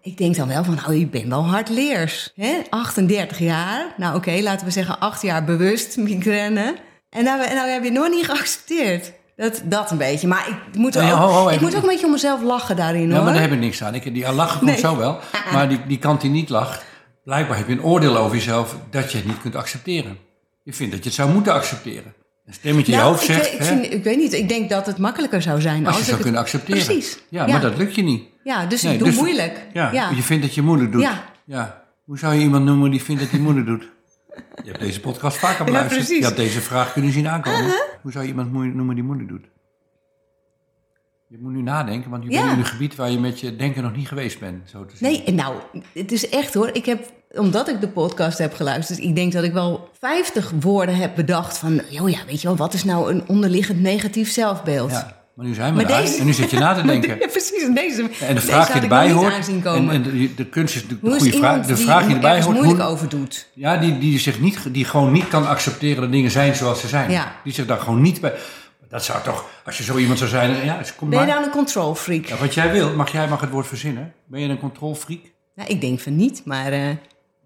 ik 0.03 0.17
denk 0.17 0.37
dan 0.37 0.49
wel 0.49 0.65
van, 0.65 0.75
nou, 0.75 0.95
je 0.95 1.07
bent 1.07 1.27
wel 1.29 1.47
hardleers. 1.47 2.33
Hè? 2.35 2.53
38 2.71 3.39
jaar. 3.39 3.95
Nou, 3.97 4.17
oké, 4.17 4.39
laten 4.43 4.67
we 4.67 4.73
zeggen 4.73 4.99
8 5.01 5.23
jaar 5.23 5.45
bewust 5.45 5.97
migraine. 5.97 6.75
En 7.11 7.25
nou, 7.25 7.39
nou 7.55 7.69
heb 7.69 7.85
je 7.85 7.91
nog 7.91 8.09
niet 8.09 8.25
geaccepteerd. 8.25 9.13
Dat, 9.39 9.63
dat 9.65 9.91
een 9.91 9.97
beetje. 9.99 10.27
Maar 10.29 10.49
ik 10.49 10.77
moet, 10.79 10.95
Nee, 10.95 11.13
ook, 11.13 11.19
ho, 11.19 11.27
ho, 11.27 11.49
ik 11.49 11.61
moet 11.61 11.77
ook 11.77 11.83
een 11.83 11.89
beetje 11.89 12.07
om 12.07 12.13
mezelf 12.13 12.43
lachen 12.43 12.77
daarin, 12.77 13.09
Ja, 13.09 13.15
hoor. 13.15 13.25
maar 13.25 13.33
daar 13.33 13.43
heb 13.43 13.53
ik 13.53 13.59
niks 13.59 13.83
aan. 13.83 13.95
Ik, 13.95 14.15
die 14.15 14.33
lachen 14.33 14.59
komt 14.59 14.71
Nee. 14.71 14.79
zo 14.81 14.97
wel. 14.97 15.19
Maar 15.53 15.69
die, 15.69 15.81
die 15.87 15.99
kant 15.99 16.21
die 16.21 16.31
niet 16.31 16.49
lacht, 16.49 16.85
blijkbaar 17.25 17.57
heb 17.57 17.67
je 17.67 17.73
een 17.73 17.83
oordeel 17.83 18.17
over 18.17 18.37
jezelf 18.37 18.77
dat 18.91 19.13
je 19.13 19.19
het 19.19 19.27
niet 19.27 19.41
kunt 19.41 19.57
accepteren. 19.57 20.19
Je 20.63 20.73
vindt 20.73 20.93
dat 20.93 21.03
je 21.03 21.09
het 21.09 21.19
zou 21.19 21.31
moeten 21.33 21.53
accepteren. 21.53 22.15
Een 22.47 22.55
stemmetje 22.55 22.93
in 22.93 22.99
je 22.99 23.05
Nou, 23.05 23.15
hoofd 23.15 23.29
ik, 23.29 23.35
zegt, 23.35 23.53
ik, 23.53 23.63
vind- 23.63 23.93
ik 23.93 24.05
weet 24.05 24.17
niet, 24.17 24.33
ik 24.33 24.49
denk 24.49 24.71
dat 24.71 24.87
het 24.87 24.99
makkelijker 24.99 25.43
zou 25.43 25.61
zijn 25.61 25.79
als 25.79 25.89
als, 25.89 25.97
je 25.99 26.03
zou 26.05 26.15
het- 26.15 26.23
kunnen 26.25 26.41
accepteren. 26.41 26.85
Precies. 26.85 27.19
Ja, 27.29 27.47
maar 27.47 27.61
dat 27.61 27.77
lukt 27.77 27.95
je 27.95 28.03
niet. 28.03 28.23
Ja, 28.45 28.67
dus 28.67 28.83
Nee, 28.83 28.93
ik 28.93 28.99
doe 28.99 29.09
dus- 29.09 29.17
moeilijk. 29.17 29.67
Ja, 29.73 29.93
ja. 29.93 30.11
je 30.15 30.23
vindt 30.23 30.43
dat 30.43 30.55
je 30.55 30.63
moeder 30.63 30.91
doet. 30.91 31.03
Ja. 31.03 31.25
Ja. 31.45 31.83
Hoe 32.05 32.19
zou 32.19 32.35
je 32.35 32.41
iemand 32.41 32.65
noemen 32.65 32.91
die 32.91 33.03
vindt 33.03 33.21
dat 33.21 33.31
hij 33.31 33.41
moeder 33.41 33.65
doet? 33.65 33.89
Je 34.65 34.69
hebt 34.71 34.81
deze 34.81 35.01
podcast 35.01 35.37
vaker 35.39 35.59
Ja, 35.59 35.65
beluisterd. 35.65 35.99
precies. 36.05 36.19
je 36.19 36.25
had 36.25 36.37
deze 36.37 36.61
vraag 36.61 36.93
kunnen 36.93 37.13
zien 37.13 37.29
aankomen. 37.29 37.75
Hoe 38.03 38.13
zou 38.13 38.25
je 38.25 38.31
iemand 38.31 38.53
noemen 38.53 38.95
die 38.95 39.05
moeder 39.05 39.27
doet? 39.27 39.45
Je 41.29 41.39
moet 41.41 41.53
nu 41.53 41.63
nadenken, 41.63 42.11
want 42.11 42.25
je 42.25 42.31
Ja. 42.31 42.41
bent 42.41 42.53
in 42.53 42.59
een 42.59 42.65
gebied 42.65 42.95
waar 42.95 43.11
je 43.11 43.19
met 43.19 43.41
je 43.41 43.57
denken 43.57 43.83
nog 43.83 43.97
niet 43.97 44.09
geweest 44.09 44.39
bent. 44.41 44.71
Zo 44.71 44.87
te. 44.87 44.95
Nee, 44.99 45.25
nou, 45.33 45.55
het 45.95 46.13
is 46.13 46.29
echt 46.29 46.55
hoor. 46.55 46.69
Ik 46.73 46.87
heb, 46.87 47.13
omdat 47.31 47.69
ik 47.69 47.81
de 47.81 47.89
podcast 47.89 48.39
heb 48.39 48.55
geluisterd, 48.55 48.99
ik 48.99 49.15
denk 49.15 49.33
dat 49.33 49.45
ik 49.45 49.53
wel 49.53 49.89
50 49.99 50.53
woorden 50.61 50.97
heb 50.97 51.15
bedacht 51.15 51.59
van, 51.59 51.81
joh 51.89 52.09
ja, 52.11 52.19
weet 52.27 52.41
je 52.41 52.49
wel, 52.49 52.57
wat 52.57 52.75
is 52.75 52.85
nou 52.85 53.11
een 53.11 53.29
onderliggend 53.29 53.81
negatief 53.81 54.31
zelfbeeld? 54.31 54.91
Ja, 54.91 55.18
maar 55.39 55.47
nu 55.47 55.55
zijn 55.55 55.75
we 55.75 55.83
Maar 55.83 56.03
deze- 56.03 56.19
en 56.19 56.27
nu 56.27 56.33
zit 56.33 56.51
je 56.51 56.59
na 56.59 56.75
te 56.75 56.83
denken. 56.93 57.19
Precies. 57.19 57.63
En 57.63 57.75
deze, 57.75 58.09
En 58.27 58.35
de 58.35 58.41
vraag 58.41 58.73
die 58.73 58.83
erbij 58.83 59.11
hoort, 59.13 59.49
en, 59.65 60.03
de, 60.03 60.35
de 60.35 60.47
kunst 60.47 60.75
is 60.75 60.87
de, 60.89 60.95
is 61.03 61.17
goede 61.23 61.37
vraag. 61.37 61.67
De 61.67 61.75
die 61.75 61.85
vraag 61.85 62.05
die 62.07 62.15
erbij 62.15 62.29
ergens 62.31 62.47
hoort, 62.47 62.59
moeilijk 62.59 62.83
hoe- 62.83 62.93
over 62.93 63.09
doet? 63.09 63.49
ja, 63.55 63.77
die, 63.77 63.99
die, 63.99 64.19
zich 64.19 64.41
niet, 64.41 64.59
die 64.75 64.85
gewoon 64.85 65.13
niet 65.13 65.29
kan 65.29 65.47
accepteren 65.49 66.03
dat 66.03 66.13
dingen 66.13 66.31
zijn 66.31 66.55
zoals 66.55 66.81
ze 66.81 66.89
zijn. 66.89 67.11
Ja. 67.11 67.33
Die 67.45 67.53
zich 67.53 67.67
daar 67.67 67.79
gewoon 67.79 68.01
niet 68.03 68.21
bij... 68.21 68.33
Dat 68.89 69.05
zou 69.05 69.23
toch, 69.23 69.45
als 69.65 69.77
je 69.79 69.83
zo 69.85 69.97
iemand 69.97 70.19
zou 70.19 70.31
zijn, 70.31 70.65
ja, 70.65 70.79
dus 70.79 70.95
kom 70.95 71.11
Ben 71.11 71.19
je 71.21 71.25
maar. 71.27 71.35
dan 71.35 71.45
een 71.45 71.51
control 71.51 71.95
freak? 71.95 72.27
Ja, 72.27 72.37
wat 72.37 72.55
jij 72.55 72.73
wil, 72.73 72.95
mag 72.95 73.13
jij 73.13 73.29
mag 73.29 73.41
het 73.41 73.51
woord 73.51 73.67
verzinnen. 73.67 74.13
Ben 74.27 74.41
je 74.41 74.49
een 74.49 74.59
controlfreak? 74.59 75.21
Nou, 75.55 75.69
ik 75.71 75.81
denk 75.81 76.01
van 76.01 76.17
niet, 76.17 76.43
maar 76.45 76.73
eh, 76.73 76.81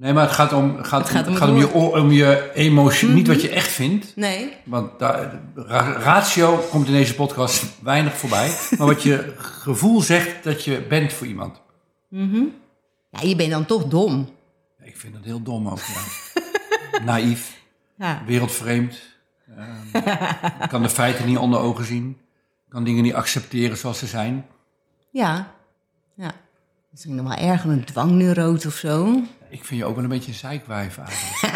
Nee, 0.02 0.12
maar 0.12 0.22
het 0.24 0.32
gaat 0.32 0.52
om, 0.52 0.82
gaat, 0.82 1.00
Het 1.00 1.08
gaat 1.10 1.26
om 1.26 1.32
het 1.32 1.42
het 1.42 1.42
gaat 1.42 1.48
om, 1.48 1.56
je. 1.58 1.66
Mhm. 1.66 1.76
om 2.00 2.10
je 2.10 2.50
emotie, 2.54 3.08
niet 3.08 3.26
wat 3.26 3.42
je 3.42 3.48
echt 3.48 3.68
vindt. 3.68 4.16
nee. 4.16 4.52
Want 4.64 4.98
daar, 4.98 5.40
ra- 5.54 5.92
ratio 5.92 6.56
komt 6.70 6.86
in 6.86 6.92
deze 6.92 7.14
podcast 7.14 7.64
weinig 7.82 8.16
voorbij. 8.16 8.50
Maar 8.78 8.86
wat 8.86 9.02
je 9.02 9.32
gevoel 9.36 10.00
zegt 10.00 10.44
dat 10.44 10.64
je 10.64 10.80
bent 10.88 11.12
voor 11.12 11.26
iemand. 11.26 11.60
Ja, 13.10 13.20
je 13.22 13.36
bent 13.36 13.50
dan 13.50 13.66
toch 13.66 13.84
dom. 13.84 14.28
Ik 14.82 14.96
vind 14.96 15.14
dat 15.14 15.24
heel 15.24 15.42
dom 15.42 15.68
ook, 15.68 15.78
ja. 15.78 16.00
Naïef, 17.12 17.56
Ja. 17.96 18.22
wereldvreemd. 18.26 19.00
Ehm, 19.56 20.02
kan 20.68 20.82
de 20.82 20.88
feiten 20.88 21.26
niet 21.26 21.38
onder 21.38 21.60
ogen 21.60 21.84
zien. 21.84 22.16
Kan 22.68 22.84
dingen 22.84 23.02
niet 23.02 23.14
accepteren 23.14 23.76
zoals 23.76 23.98
ze 23.98 24.06
zijn. 24.06 24.46
Ja. 25.10 25.52
ja. 26.14 26.30
Misschien 26.90 27.14
nog 27.14 27.28
wel 27.28 27.48
erger 27.48 27.70
een 27.70 27.84
dwangneuroot 27.84 28.66
of 28.66 28.74
zo. 28.74 29.20
Ik 29.52 29.64
vind 29.64 29.80
je 29.80 29.86
ook 29.86 29.94
wel 29.94 30.04
een 30.04 30.10
beetje 30.10 30.32
een 30.32 30.38
zeikwijf 30.38 30.98
eigenlijk. 30.98 31.42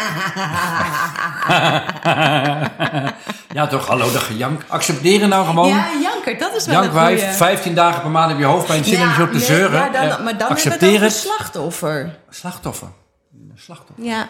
ja 3.57 3.67
toch, 3.67 3.87
hallo, 3.87 4.11
dat 4.11 4.21
gejank. 4.21 4.61
Accepteren 4.67 5.29
nou 5.29 5.45
gewoon. 5.45 5.67
Ja, 5.67 5.89
janker, 6.01 6.37
dat 6.37 6.55
is 6.55 6.65
wel 6.65 6.75
een 6.75 6.81
Jankwijf, 6.81 7.19
goeie. 7.19 7.35
15 7.35 7.75
dagen 7.75 8.01
per 8.01 8.11
maand 8.11 8.29
heb 8.29 8.39
je 8.39 8.45
hoofdpijn, 8.45 8.83
zin 8.83 9.01
om 9.01 9.13
zo 9.13 9.25
te 9.25 9.31
nee, 9.31 9.41
zeuren. 9.41 9.79
Ja, 9.79 9.89
dan, 9.89 10.23
maar 10.23 10.37
dan 10.37 10.49
accepteer 10.49 10.91
het. 10.91 11.01
het 11.01 11.03
over 11.03 11.11
slachtoffer. 11.11 12.19
Slachtoffer. 12.29 12.87
Een 13.33 13.51
Slachtoffer. 13.55 14.05
Ja. 14.05 14.29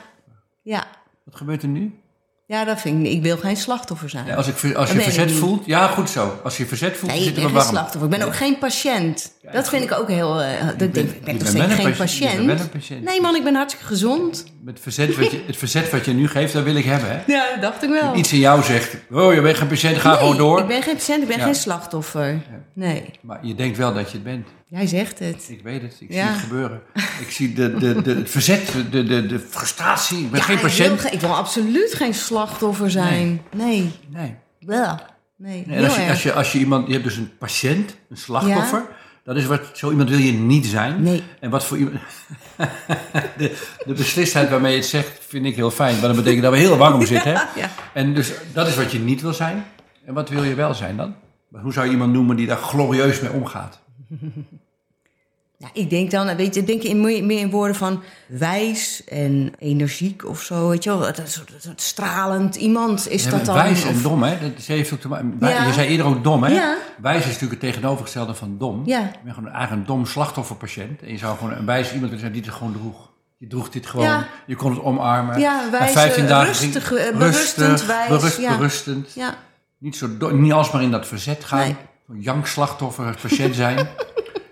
Ja. 0.61 0.83
Wat 1.23 1.35
gebeurt 1.35 1.61
er 1.61 1.69
nu? 1.69 2.01
Ja, 2.47 2.63
dat 2.63 2.81
vind 2.81 3.05
ik. 3.05 3.11
Ik 3.11 3.21
wil 3.21 3.37
geen 3.37 3.57
slachtoffer 3.57 4.09
zijn. 4.09 4.25
Ja, 4.25 4.35
als, 4.35 4.47
ik, 4.47 4.75
als 4.75 4.89
je 4.89 4.95
ben 4.95 5.03
verzet 5.03 5.31
voelt, 5.31 5.65
ja 5.65 5.87
goed 5.87 6.09
zo. 6.09 6.39
Als 6.43 6.57
je 6.57 6.65
verzet 6.65 6.97
voelt, 6.97 7.11
nee, 7.11 7.19
ik 7.19 7.25
zitten 7.25 7.43
ben 7.43 7.51
we 7.53 7.57
geen 7.59 7.65
warm. 7.67 7.75
slachtoffer. 7.77 8.11
Ik 8.11 8.17
ben 8.17 8.27
ook 8.27 8.35
geen 8.35 8.57
patiënt. 8.57 9.31
dat 9.51 9.69
vind 9.69 9.83
ik 9.83 9.91
ook 9.99 10.07
heel... 10.07 10.41
eh, 10.41 10.65
dat 10.65 10.81
ik 10.81 10.93
denk, 10.93 11.09
ik 11.09 11.23
ben 11.23 11.33
je 11.33 11.39
toch 11.39 11.75
geen 11.75 11.95
patiënt. 11.95 13.03
Nee 13.03 13.21
man, 13.21 13.35
ik 13.35 13.43
ben 13.43 13.55
hartstikke 13.55 13.87
gezond. 13.87 14.45
Met 14.67 14.79
verzet 14.79 15.15
wat 15.15 15.31
je, 15.31 15.41
het 15.45 15.57
verzet 15.57 15.89
wat 15.91 16.05
je 16.05 16.13
nu 16.13 16.27
geeft, 16.27 16.53
dat 16.53 16.63
wil 16.63 16.75
ik 16.75 16.85
hebben. 16.85 17.09
Hè? 17.09 17.21
Ja, 17.33 17.49
dat 17.53 17.61
dacht 17.61 17.83
ik 17.83 17.89
wel. 17.89 18.15
Iets 18.15 18.33
in 18.33 18.39
jou 18.39 18.63
zegt, 18.63 18.95
oh 19.11 19.33
je 19.33 19.41
bent 19.41 19.57
geen 19.57 19.67
patiënt, 19.67 19.97
ga 19.97 20.09
Nee, 20.09 20.17
gewoon 20.17 20.37
door. 20.37 20.59
ik 20.59 20.67
ben 20.67 20.81
geen 20.83 20.93
patiënt, 20.95 21.21
ik 21.21 21.27
ben 21.27 21.37
Ja. 21.37 21.43
geen 21.43 21.55
slachtoffer. 21.55 22.41
Nee, 22.73 23.03
Maar 23.21 23.39
je 23.45 23.55
denkt 23.55 23.77
wel 23.77 23.93
dat 23.93 24.07
je 24.07 24.13
het 24.13 24.23
bent. 24.23 24.47
jij 24.67 24.87
zegt 24.87 25.19
het. 25.19 25.45
Ik 25.49 25.63
weet 25.63 25.81
het, 25.81 25.97
ik 25.99 26.13
Ja. 26.13 26.21
zie 26.23 26.31
het 26.31 26.39
gebeuren. 26.41 26.81
Ik 27.19 27.29
zie 27.31 27.53
de, 27.53 27.73
de, 27.77 28.01
de, 28.01 28.13
het 28.15 28.29
verzet, 28.29 28.71
de, 28.91 29.03
de, 29.03 29.25
de 29.25 29.39
frustratie. 29.39 30.17
Ik 30.23 30.31
ben 30.31 30.41
geen 30.41 30.55
ik 30.55 30.61
wil 30.61 30.69
patiënt. 30.69 31.13
Ik 31.13 31.19
wil, 31.19 31.35
absoluut 31.35 31.93
geen 31.93 32.13
slachtoffer 32.13 32.91
zijn. 32.91 33.41
Nee. 33.55 33.91
Nee. 34.09 34.35
Wel. 34.59 34.99
Nee, 35.37 35.63
Nee, 35.67 35.77
en 35.77 35.83
als 35.85 35.95
je, 35.95 36.09
als, 36.09 36.23
je, 36.23 36.33
als 36.33 36.51
je 36.51 36.59
iemand, 36.59 36.87
je 36.87 36.93
hebt 36.93 37.05
dus 37.05 37.17
een 37.17 37.37
patiënt, 37.37 37.95
een 38.09 38.17
slachtoffer. 38.17 38.85
Dat 39.27 39.35
is 39.35 39.45
wat, 39.45 39.61
zo 39.73 39.89
iemand 39.89 40.09
wil 40.09 40.17
je 40.19 40.31
niet 40.31 40.65
zijn. 40.65 41.03
Nee. 41.03 41.23
En 41.39 41.49
wat 41.49 41.65
voor 41.65 41.77
iemand. 41.77 41.95
de, 43.37 43.57
de 43.85 43.93
beslistheid 43.93 44.49
waarmee 44.49 44.71
je 44.71 44.77
het 44.77 44.87
zegt, 44.87 45.25
vind 45.27 45.45
ik 45.45 45.55
heel 45.55 45.71
fijn. 45.71 45.91
Want 45.91 46.05
dat 46.05 46.15
betekent 46.15 46.43
dat 46.43 46.51
we 46.51 46.57
heel 46.57 46.77
warm 46.77 47.05
zitten. 47.15 47.33
Hè? 47.33 47.59
ja. 47.59 47.69
En 47.93 48.13
dus 48.13 48.33
dat 48.53 48.67
is 48.67 48.75
wat 48.75 48.91
je 48.91 48.99
niet 48.99 49.21
wil 49.21 49.33
zijn. 49.33 49.65
En 50.05 50.13
wat 50.13 50.29
wil 50.29 50.43
je 50.43 50.55
wel 50.55 50.73
zijn 50.73 50.97
dan? 50.97 51.15
Maar 51.47 51.61
Hoe 51.61 51.73
zou 51.73 51.85
je 51.85 51.91
iemand 51.91 52.13
noemen 52.13 52.35
die 52.35 52.47
daar 52.47 52.57
glorieus 52.57 53.19
mee 53.19 53.31
omgaat? 53.31 53.79
Ja, 55.59 55.67
ik 55.73 55.89
denk 55.89 56.11
dan, 56.11 56.35
weet 56.35 56.55
je, 56.55 56.63
denk 56.63 56.81
in 56.83 57.01
meer, 57.01 57.39
in 57.39 57.49
woorden 57.49 57.75
van 57.75 58.03
wijs 58.27 59.03
en 59.03 59.53
energiek 59.59 60.25
of 60.25 60.41
zo, 60.41 60.69
weet 60.69 60.83
je 60.83 60.89
wel. 60.89 60.99
Dat 60.99 61.15
dat 61.15 61.81
stralend 61.81 62.55
iemand 62.55 63.09
is 63.09 63.23
Ja, 63.23 63.29
dat 63.29 63.45
dan. 63.45 63.55
wijs 63.55 63.83
en 63.83 63.89
of- 63.95 64.01
dom, 64.01 64.23
hè? 64.23 64.39
Dat 64.39 64.51
ze 64.63 64.71
heeft 64.71 64.93
ook 64.93 64.99
te 64.99 65.07
maken. 65.07 65.35
Ja. 65.39 65.65
Je 65.65 65.73
zei 65.73 65.87
eerder 65.87 66.05
ook 66.05 66.23
dom, 66.23 66.43
hè? 66.43 66.53
Ja. 66.53 66.77
Wijs 67.01 67.19
is 67.19 67.25
natuurlijk 67.25 67.61
het 67.61 67.71
tegenovergestelde 67.71 68.33
van 68.35 68.55
dom. 68.57 68.81
Ja. 68.85 68.99
Je 68.99 69.09
bent 69.23 69.35
gewoon 69.35 69.49
eigenlijk 69.51 69.81
een 69.81 69.95
dom 69.95 70.05
slachtofferpatiënt. 70.05 71.01
En 71.01 71.11
je 71.11 71.17
zou 71.17 71.37
gewoon 71.37 71.53
een 71.53 71.65
wijs 71.65 71.85
iemand 71.87 72.03
willen 72.03 72.19
zijn 72.19 72.31
die 72.31 72.41
het 72.41 72.51
gewoon 72.53 72.73
droeg. 72.73 73.09
Je 73.37 73.47
droeg 73.47 73.69
dit 73.69 73.85
gewoon. 73.87 74.05
Ja. 74.05 74.27
Je 74.45 74.55
kon 74.55 74.71
het 74.71 74.81
omarmen. 74.83 75.39
Ja, 75.39 75.61
Na 75.63 75.71
wijs, 75.79 75.91
15 75.91 76.23
eh, 76.23 76.29
dagen 76.29 76.47
rustig, 76.47 76.87
ging- 76.87 77.17
berustend, 77.17 77.85
wijs, 77.85 78.07
berust- 78.09 78.37
ja. 78.39 78.57
berustend. 78.57 79.13
Ja, 79.13 79.35
Niet, 79.77 79.95
zo 79.95 80.07
niet 80.31 80.51
alsmaar 80.53 80.81
in 80.81 80.91
dat 80.91 81.07
verzet 81.07 81.43
gaan. 81.43 81.59
Nee. 81.59 81.75
Zo'n 82.07 82.21
jankslachtoffer, 82.21 83.17
patiënt 83.21 83.55
zijn. 83.55 83.87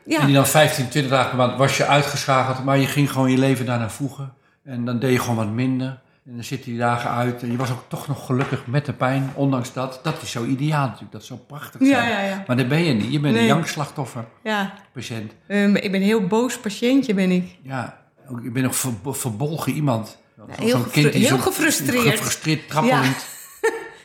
ja. 0.06 0.20
En 0.20 0.26
die 0.26 0.36
dan 0.36 0.48
15, 0.48 0.90
20 0.90 1.12
dagen 1.12 1.30
per 1.30 1.38
maand 1.38 1.58
was 1.58 1.78
je 1.78 1.86
uitgeschakeld. 1.86 2.64
Maar 2.64 2.78
je 2.78 2.88
ging 2.88 3.12
gewoon 3.12 3.32
je 3.32 3.38
leven 3.38 3.66
daarnaar 3.66 3.92
voegen. 3.92 4.34
En 4.64 4.86
dan 4.86 5.00
deed 5.00 5.12
je 5.12 5.20
gewoon 5.20 5.36
wat 5.36 5.50
minder. 5.50 6.04
En 6.26 6.34
dan 6.34 6.44
zitten 6.44 6.70
die 6.70 6.80
dagen 6.80 7.10
uit. 7.10 7.42
En 7.44 7.52
je 7.52 7.58
was 7.58 7.72
ook 7.72 7.84
toch 7.88 8.08
nog 8.08 8.26
gelukkig 8.26 8.68
met 8.68 8.86
de 8.86 8.94
pijn. 8.94 9.32
Ondanks 9.34 9.74
dat. 9.74 10.00
Dat 10.04 10.22
is 10.22 10.32
zo 10.32 10.46
ideaal 10.46 10.86
natuurlijk. 10.86 11.12
Dat 11.12 11.22
is 11.22 11.28
zo 11.28 11.36
prachtig. 11.48 11.82
Ja, 11.82 11.88
zijn. 11.88 12.10
ja, 12.10 12.22
ja. 12.22 12.44
Maar 12.48 12.58
dat 12.58 12.68
ben 12.68 12.84
je 12.84 12.94
niet. 12.94 13.12
Je 13.12 13.20
bent 13.20 13.36
een 13.36 13.46
jankslachtoffer, 13.46 14.26
ja. 14.44 14.74
patiënt. 14.94 15.32
Ehm, 15.48 15.76
ik 15.76 15.92
ben 15.92 16.02
een 16.02 16.08
heel 16.08 16.28
boos 16.28 16.60
patiëntje, 16.60 17.14
ben 17.14 17.32
ik. 17.32 17.58
Ja, 17.62 17.98
je 18.44 18.52
bent 18.52 18.66
nog 18.66 18.76
ver, 18.76 18.92
verbolgen 19.04 19.74
iemand. 19.74 20.18
Heel 20.48 20.70
zo'n 20.70 20.84
gefru- 20.84 21.10
heel 21.10 21.38
gefrustreerd. 21.38 22.08
Gefrustreerd, 22.10 22.70
trappelend. 22.70 23.26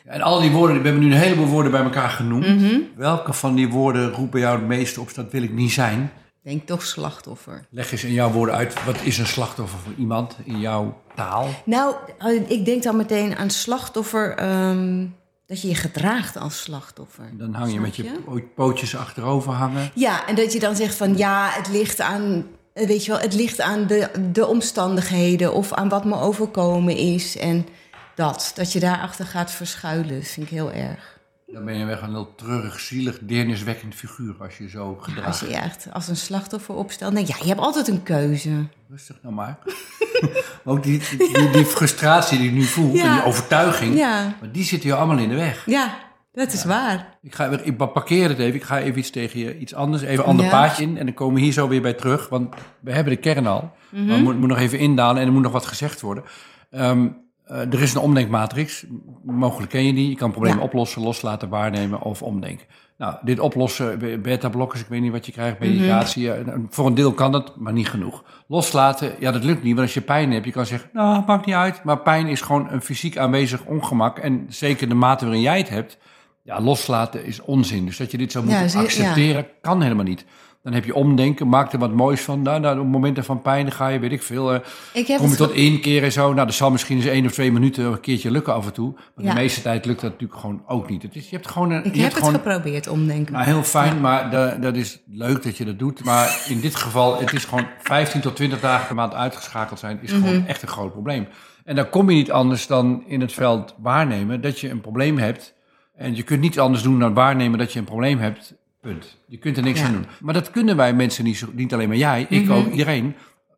En 0.05 0.21
al 0.21 0.41
die 0.41 0.51
woorden, 0.51 0.77
we 0.77 0.83
hebben 0.83 1.03
nu 1.03 1.11
een 1.11 1.19
heleboel 1.19 1.45
woorden 1.47 1.71
bij 1.71 1.83
elkaar 1.83 2.09
genoemd. 2.09 2.47
Mhm. 2.47 2.79
Welke 2.95 3.33
van 3.33 3.55
die 3.55 3.69
woorden 3.69 4.11
roepen 4.11 4.39
jou 4.39 4.57
het 4.57 4.67
meeste 4.67 5.01
op? 5.01 5.13
Dat 5.13 5.31
wil 5.31 5.43
ik 5.43 5.53
niet 5.53 5.71
zijn. 5.71 6.11
Denk 6.43 6.65
toch 6.67 6.85
slachtoffer. 6.85 7.65
Leg 7.69 7.91
eens 7.91 8.03
in 8.03 8.13
jouw 8.13 8.31
woorden 8.31 8.55
uit, 8.55 8.85
wat 8.85 9.01
is 9.03 9.17
een 9.17 9.27
slachtoffer 9.27 9.79
voor 9.79 9.93
iemand 9.97 10.37
in 10.43 10.59
jouw 10.59 11.01
taal? 11.15 11.47
Nou, 11.65 11.95
eh, 12.17 12.49
ik 12.49 12.65
denk 12.65 12.83
dan 12.83 12.95
meteen 12.95 13.35
aan 13.35 13.49
slachtoffer, 13.49 14.35
ehm, 14.35 15.05
dat 15.45 15.61
je 15.61 15.67
je 15.67 15.75
gedraagt 15.75 16.37
als 16.37 16.61
slachtoffer. 16.61 17.29
Dan 17.37 17.53
hang 17.53 17.73
je 17.73 17.79
met 17.79 17.95
je 17.95 18.11
po- 18.25 18.41
pootjes 18.55 18.95
achterover 18.95 19.51
hangen. 19.51 19.91
Ja, 19.93 20.27
en 20.27 20.35
dat 20.35 20.53
je 20.53 20.59
dan 20.59 20.75
zegt 20.75 20.95
van 20.95 21.17
ja, 21.17 21.49
het 21.51 21.69
ligt 21.69 22.01
aan 22.01 22.45
eh, 22.73 22.87
weet 22.87 23.05
je 23.05 23.11
wel, 23.11 23.19
het 23.21 23.33
ligt 23.33 23.61
aan 23.61 23.87
de, 23.87 24.09
de 24.31 24.47
omstandigheden 24.47 25.53
of 25.53 25.73
aan 25.73 25.89
wat 25.89 26.05
me 26.05 26.19
overkomen 26.19 26.97
is. 26.97 27.37
En 27.37 27.67
dat, 28.15 28.51
dat 28.55 28.73
je 28.73 28.79
daarachter 28.79 29.25
gaat 29.25 29.51
verschuilen, 29.51 30.23
vind 30.23 30.45
ik 30.45 30.51
heel 30.51 30.71
erg. 30.71 31.19
Dan 31.47 31.65
ben 31.65 31.77
je 31.77 31.85
weg 31.85 32.01
een 32.01 32.09
heel 32.09 32.35
treurig, 32.35 32.79
zielig, 32.79 33.17
deerniswekkend 33.21 33.95
figuur 33.95 34.35
als 34.39 34.57
je 34.57 34.69
zo 34.69 34.95
gedraagt. 35.01 35.27
Als 35.27 35.39
je 35.39 35.47
je 35.47 35.55
echt 35.55 35.87
als 35.93 36.07
een 36.07 36.15
slachtoffer 36.15 36.75
opstelt, 36.75 37.13
je, 37.19 37.25
ja, 37.27 37.35
je 37.41 37.47
hebt 37.47 37.59
altijd 37.59 37.87
een 37.87 38.03
keuze. 38.03 38.49
Rustig 38.89 39.17
nou 39.21 39.35
maar. 39.35 39.57
Ook 40.65 40.83
die, 40.83 41.01
die, 41.17 41.49
die 41.49 41.65
frustratie 41.65 42.37
die 42.37 42.47
ik 42.47 42.53
nu 42.53 42.63
voel, 42.63 42.93
Ja. 42.93 43.03
en 43.03 43.11
die 43.13 43.23
overtuiging, 43.23 43.95
Ja, 43.97 44.35
maar 44.39 44.51
die 44.51 44.63
zit 44.63 44.83
je 44.83 44.95
allemaal 44.95 45.17
in 45.17 45.29
de 45.29 45.35
weg. 45.35 45.63
ja 45.65 45.95
dat 46.33 46.53
is 46.53 46.63
waar. 46.63 47.17
Ik, 47.21 47.35
ga, 47.35 47.49
weer- 47.49 47.65
ik 47.65 47.77
parkeer 47.77 48.29
het 48.29 48.39
even, 48.39 48.55
ik 48.55 48.63
ga 48.63 48.79
even 48.79 48.99
iets 48.99 49.09
tegen 49.09 49.39
je, 49.39 49.57
iets 49.57 49.73
anders, 49.73 50.01
even 50.01 50.23
een 50.23 50.29
ander 50.29 50.49
paadje 50.49 50.83
in. 50.83 50.97
En 50.97 51.05
dan 51.05 51.13
komen 51.15 51.35
we 51.35 51.41
hier 51.41 51.51
zo 51.53 51.67
weer 51.67 51.81
bij 51.81 51.93
terug, 51.93 52.29
want 52.29 52.55
we 52.81 52.91
hebben 52.91 53.13
de 53.13 53.19
kern 53.19 53.47
al. 53.47 53.71
Mhm. 53.89 54.05
Maar 54.05 54.15
we 54.17 54.21
moet, 54.23 54.37
moet 54.39 54.49
nog 54.49 54.57
even 54.57 54.79
indalen 54.79 55.21
en 55.21 55.27
er 55.27 55.33
moet 55.33 55.41
nog 55.41 55.51
wat 55.51 55.65
gezegd 55.65 56.01
worden. 56.01 56.23
Eh, 56.69 57.01
er 57.45 57.81
is 57.81 57.93
een 57.93 58.01
omdenkmatrix, 58.01 58.85
mogelijk 59.23 59.71
ken 59.71 59.85
je 59.85 59.93
die. 59.93 60.09
Je 60.09 60.15
kan 60.15 60.31
problemen 60.31 60.57
Ja. 60.59 60.63
oplossen, 60.65 61.01
loslaten, 61.01 61.49
waarnemen 61.49 62.01
of 62.01 62.21
omdenken. 62.21 62.65
Nou, 62.97 63.15
dit 63.21 63.39
oplossen, 63.39 64.21
beta-blokkers, 64.21 64.81
ik 64.81 64.87
weet 64.87 65.01
niet 65.01 65.11
wat 65.11 65.25
je 65.25 65.31
krijgt, 65.31 65.59
Mhm. 65.59 65.69
medicatie. 65.69 66.31
eh, 66.31 66.53
Voor 66.69 66.85
een 66.87 66.93
deel 66.93 67.11
kan 67.13 67.31
dat, 67.31 67.55
maar 67.57 67.73
niet 67.73 67.89
genoeg. 67.89 68.23
Loslaten, 68.47 69.11
ja, 69.19 69.31
dat 69.31 69.43
lukt 69.43 69.63
niet. 69.63 69.73
Want 69.75 69.85
als 69.85 69.93
je 69.93 70.01
pijn 70.01 70.31
hebt, 70.31 70.45
je 70.45 70.51
kan 70.51 70.65
zeggen, 70.65 70.89
nou, 70.93 71.23
maakt 71.25 71.45
niet 71.45 71.55
uit. 71.55 71.83
Maar 71.83 71.99
pijn 71.99 72.27
is 72.27 72.41
gewoon 72.41 72.67
een 72.71 72.81
fysiek 72.81 73.17
aanwezig 73.17 73.65
ongemak. 73.65 74.17
En 74.19 74.45
zeker 74.49 74.89
de 74.89 74.95
mate 74.95 75.23
waarin 75.25 75.41
jij 75.43 75.57
het 75.57 75.69
hebt, 75.69 75.97
ja, 76.43 76.61
loslaten 76.61 77.25
is 77.25 77.41
onzin. 77.41 77.85
Dus 77.85 77.97
dat 77.97 78.11
je 78.11 78.17
dit 78.17 78.31
zou 78.31 78.45
moeten 78.45 78.69
Ja, 78.69 78.79
accepteren, 78.79 79.47
kan 79.61 79.81
helemaal 79.81 80.03
niet. 80.05 80.25
Dan 80.63 80.73
heb 80.73 80.85
je 80.85 80.95
omdenken, 80.95 81.47
maak 81.47 81.73
er 81.73 81.79
wat 81.79 81.93
moois 81.93 82.21
van. 82.21 82.41
Nou, 82.41 82.59
nou, 82.59 82.79
op 82.79 82.87
momenten 82.87 83.23
van 83.23 83.41
pijn 83.41 83.71
ga 83.71 83.87
je, 83.87 83.99
weet 83.99 84.11
ik 84.11 84.21
veel, 84.23 84.53
eh, 84.53 84.59
Ik 84.93 85.07
heb 85.07 85.17
kom 85.17 85.29
je 85.29 85.35
tot 85.35 85.51
één 85.51 85.81
keer 85.81 86.03
en 86.03 86.11
zo. 86.11 86.33
Nou, 86.33 86.45
dat 86.45 86.55
zal 86.55 86.71
misschien 86.71 86.97
eens 86.97 87.05
één 87.05 87.25
of 87.25 87.31
twee 87.31 87.51
minuten 87.51 87.85
een 87.85 87.99
keertje 87.99 88.31
lukken 88.31 88.53
af 88.53 88.65
en 88.65 88.73
toe. 88.73 88.93
Maar 89.15 89.25
Ja. 89.25 89.33
de 89.33 89.39
meeste 89.39 89.61
tijd 89.61 89.85
lukt 89.85 90.01
dat 90.01 90.11
natuurlijk 90.11 90.39
gewoon 90.39 90.63
ook 90.67 90.89
niet. 90.89 91.01
Het 91.01 91.15
is, 91.15 91.29
je 91.29 91.35
hebt 91.35 91.47
gewoon 91.51 91.71
een, 91.71 91.77
Ik 91.77 91.83
je 91.83 91.89
heb 91.89 91.99
hebt 91.99 92.13
het 92.13 92.23
gewoon, 92.23 92.33
geprobeerd 92.33 92.87
omdenken. 92.87 93.33
nou, 93.33 93.45
heel 93.45 93.63
fijn, 93.63 94.01
maar 94.01 94.29
da- 94.31 94.55
dat 94.55 94.75
is 94.75 94.99
leuk 95.07 95.43
dat 95.43 95.57
je 95.57 95.65
dat 95.65 95.79
doet. 95.79 96.03
Maar 96.03 96.43
in 96.47 96.59
dit 96.59 96.75
geval, 96.75 97.19
het 97.19 97.33
is 97.33 97.45
gewoon 97.45 97.65
15 97.79 98.21
tot 98.21 98.35
20 98.35 98.59
dagen 98.59 98.85
per 98.87 98.95
maand 98.95 99.13
uitgeschakeld 99.13 99.79
zijn, 99.79 99.99
is 100.01 100.11
Mhm. 100.11 100.21
gewoon 100.27 100.45
echt 100.47 100.61
een 100.61 100.67
groot 100.67 100.91
probleem. 100.91 101.27
En 101.63 101.75
dan 101.75 101.89
kom 101.89 102.09
je 102.09 102.15
niet 102.15 102.31
anders 102.31 102.67
dan 102.67 103.03
in 103.07 103.21
het 103.21 103.33
veld 103.33 103.75
waarnemen 103.81 104.41
dat 104.41 104.59
je 104.59 104.69
een 104.69 104.81
probleem 104.81 105.17
hebt. 105.17 105.53
En 105.95 106.15
je 106.15 106.23
kunt 106.23 106.41
niet 106.41 106.59
anders 106.59 106.83
doen 106.83 106.99
dan 106.99 107.13
waarnemen 107.13 107.59
dat 107.59 107.73
je 107.73 107.79
een 107.79 107.85
probleem 107.85 108.19
hebt. 108.19 108.53
Punt. 108.81 109.17
Je 109.27 109.37
kunt 109.37 109.57
er 109.57 109.63
niks 109.63 109.79
Ja. 109.79 109.85
aan 109.85 109.93
doen. 109.93 110.05
Maar 110.19 110.33
dat 110.33 110.51
kunnen 110.51 110.75
wij 110.75 110.93
mensen 110.93 111.23
niet, 111.23 111.37
zo, 111.37 111.47
niet 111.53 111.73
alleen 111.73 111.87
maar 111.87 111.97
jij, 111.97 112.25
ik 112.29 112.43
Mhm. 112.43 112.51
ook, 112.51 112.71
iedereen. 112.71 113.15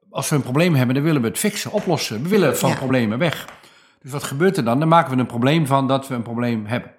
Als 0.09 0.29
we 0.29 0.35
een 0.35 0.41
probleem 0.41 0.75
hebben, 0.75 0.95
dan 0.95 1.03
willen 1.03 1.21
we 1.21 1.27
het 1.27 1.37
fixen, 1.37 1.71
oplossen. 1.71 2.23
We 2.23 2.29
willen 2.29 2.57
van 2.57 2.69
Ja. 2.69 2.75
problemen 2.75 3.17
weg. 3.17 3.47
Dus 4.01 4.11
wat 4.11 4.23
gebeurt 4.23 4.57
er 4.57 4.63
dan? 4.63 4.79
Dan 4.79 4.87
maken 4.87 5.13
we 5.13 5.19
een 5.19 5.25
probleem 5.25 5.67
van 5.67 5.87
dat 5.87 6.07
we 6.07 6.15
een 6.15 6.21
probleem 6.21 6.65
hebben. 6.65 6.91